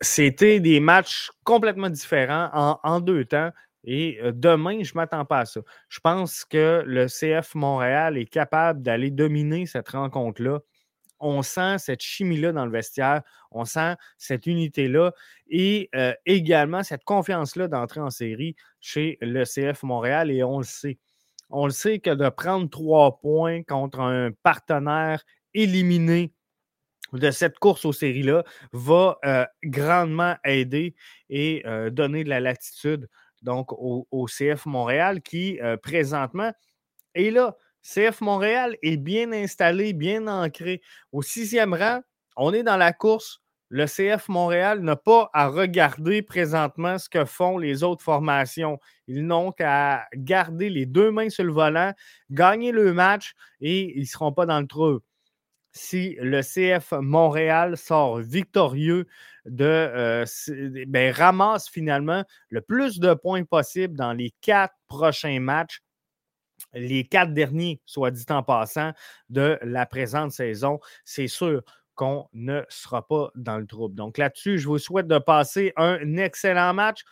c'était 0.01 0.61
des 0.61 0.81
matchs 0.81 1.31
complètement 1.45 1.91
différents 1.91 2.79
en, 2.83 3.01
deux 3.01 3.25
temps. 3.25 3.51
Et 3.85 4.21
demain, 4.35 4.83
je 4.83 4.93
ne 4.93 4.97
m'attends 4.97 5.25
pas 5.25 5.41
à 5.41 5.45
ça. 5.47 5.61
Je 5.88 6.01
pense 6.01 6.45
que 6.45 6.83
le 6.85 7.07
CF 7.07 7.55
Montréal 7.55 8.19
est 8.19 8.27
capable 8.27 8.83
d'aller 8.83 9.11
dominer 9.11 9.67
cette 9.67 9.88
rencontre-là 9.91 10.61
on 11.21 11.43
sent 11.43 11.79
cette 11.79 12.03
chimie-là 12.03 12.53
dans 12.53 12.65
le 12.65 12.73
vestiaire, 12.73 13.23
on 13.51 13.65
sent 13.65 13.97
cette 14.17 14.47
unité-là 14.47 15.13
et 15.49 15.89
euh, 15.95 16.15
également 16.27 16.83
cette 16.83 17.05
confiance-là 17.05 17.69
d'entrer 17.69 18.01
en 18.01 18.11
série 18.11 18.57
chez 18.81 19.19
le 19.21 19.45
CF 19.45 19.83
Montréal 19.83 20.31
et 20.31 20.43
on 20.43 20.59
le 20.59 20.65
sait. 20.65 20.99
On 21.51 21.65
le 21.65 21.73
sait 21.73 21.99
que 21.99 22.11
de 22.11 22.29
prendre 22.29 22.69
trois 22.69 23.19
points 23.21 23.63
contre 23.63 24.01
un 24.01 24.31
partenaire 24.43 25.25
éliminé 25.55 26.33
de 27.15 27.31
cette 27.31 27.59
course 27.59 27.87
aux 27.87 27.93
séries-là 27.93 28.45
va 28.73 29.19
euh, 29.25 29.47
grandement 29.65 30.37
aider 30.45 30.95
et 31.31 31.63
euh, 31.67 31.89
donner 31.89 32.23
de 32.23 32.29
la 32.29 32.41
latitude 32.41 33.09
donc 33.41 33.73
au, 33.73 34.07
au 34.11 34.27
CF 34.27 34.67
Montréal 34.67 35.23
qui 35.23 35.59
présentement 35.81 36.53
est 37.15 37.31
là 37.31 37.57
CF 37.83 38.21
Montréal 38.21 38.77
est 38.83 38.97
bien 38.97 39.33
installé, 39.33 39.93
bien 39.93 40.27
ancré. 40.27 40.83
Au 41.12 41.23
sixième 41.23 41.75
rang, 41.75 42.01
on 42.37 42.53
est 42.53 42.62
dans 42.62 42.77
la 42.77 42.93
course. 42.93 43.41
Le 43.71 43.85
CF 43.85 44.29
Montréal 44.29 44.81
n'a 44.81 44.97
pas 44.97 45.29
à 45.35 45.49
regarder 45.49 46.23
présentement 46.23 46.97
ce 46.97 47.09
que 47.09 47.27
font 47.27 47.59
les 47.59 47.83
autres 47.83 48.03
formations. 48.03 48.79
Ils 49.09 49.27
n'ont 49.27 49.53
qu'à 49.53 50.07
garder 50.14 50.71
les 50.71 50.87
deux 50.87 51.11
mains 51.11 51.29
sur 51.29 51.45
le 51.45 51.53
volant, 51.53 51.93
gagner 52.31 52.73
le 52.73 52.95
match 52.95 53.35
et 53.61 53.95
ils 53.95 54.03
ne 54.03 54.07
seront 54.07 54.33
pas 54.33 54.47
dans 54.47 54.61
le 54.61 54.67
trou. 54.67 55.01
Si 55.73 56.17
le 56.21 56.41
CF 56.41 56.93
Montréal 56.93 57.77
sort 57.77 58.21
victorieux 58.21 59.07
de 59.45 59.64
euh, 59.64 60.25
ben, 60.87 61.12
ramasse 61.12 61.69
finalement 61.69 62.25
le 62.49 62.62
plus 62.62 62.99
de 63.01 63.12
points 63.12 63.45
possible 63.45 63.97
dans 63.97 64.14
les 64.14 64.33
quatre 64.41 64.75
prochains 64.88 65.41
matchs, 65.41 65.83
les 66.75 67.05
quatre 67.05 67.33
derniers, 67.33 67.81
soit 67.85 68.11
dit 68.11 68.25
en 68.31 68.43
passant, 68.43 68.93
de 69.29 69.59
la 69.63 69.87
présente 69.87 70.33
saison, 70.33 70.81
c'est 71.05 71.29
sûr 71.29 71.63
qu'on 71.95 72.29
ne 72.33 72.63
sera 72.69 73.07
pas 73.07 73.31
dans 73.35 73.59
le 73.59 73.67
trouble. 73.67 73.95
Donc 73.95 74.19
là-dessus, 74.19 74.59
je 74.59 74.69
vous 74.69 74.79
souhaite 74.79 75.09
de 75.09 75.19
passer 75.19 75.73
un 75.77 76.17
excellent 76.17 76.73
match. 76.73 77.03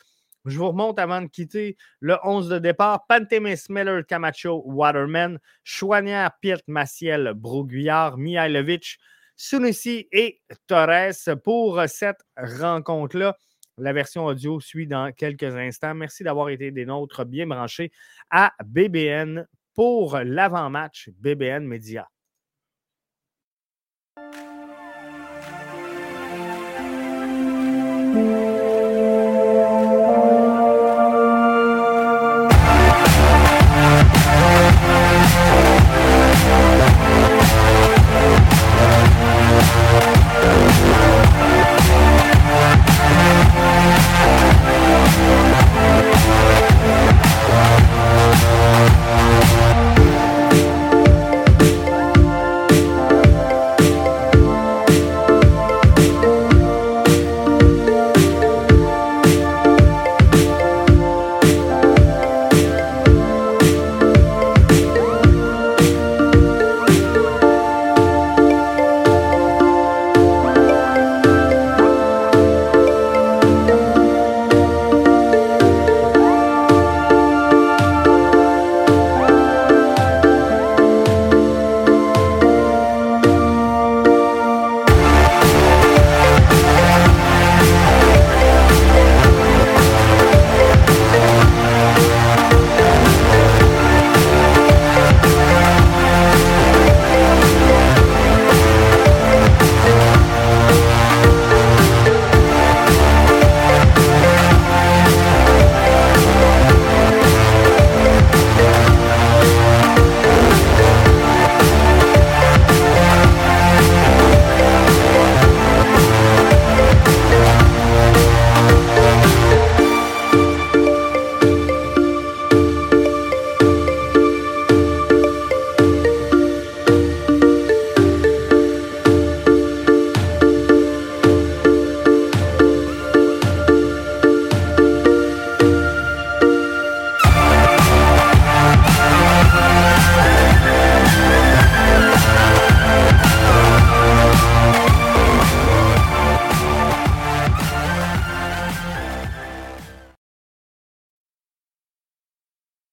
Je 0.44 0.58
vous 0.58 0.68
remonte 0.68 1.00
avant 1.00 1.20
de 1.20 1.26
quitter 1.26 1.76
le 1.98 2.16
11 2.22 2.48
de 2.48 2.58
départ. 2.60 3.04
Pantemis, 3.08 3.64
Miller, 3.68 4.06
Camacho, 4.06 4.62
Waterman, 4.64 5.40
Chouanière, 5.64 6.30
Piet, 6.40 6.62
Maciel, 6.68 7.32
Broguillard, 7.34 8.16
Mihailovic, 8.16 8.98
Sunusi 9.34 10.08
et 10.12 10.40
Torres 10.68 11.36
pour 11.42 11.82
cette 11.88 12.20
rencontre-là. 12.36 13.36
La 13.78 13.92
version 13.92 14.24
audio 14.24 14.58
suit 14.58 14.86
dans 14.86 15.12
quelques 15.12 15.54
instants. 15.54 15.94
Merci 15.94 16.24
d'avoir 16.24 16.48
été 16.48 16.70
des 16.70 16.86
nôtres 16.86 17.26
bien 17.26 17.46
branchés 17.46 17.92
à 18.30 18.52
BBN 18.64 19.46
pour 19.74 20.18
l'avant-match 20.18 21.10
BBN 21.18 21.66
Média. 21.66 22.08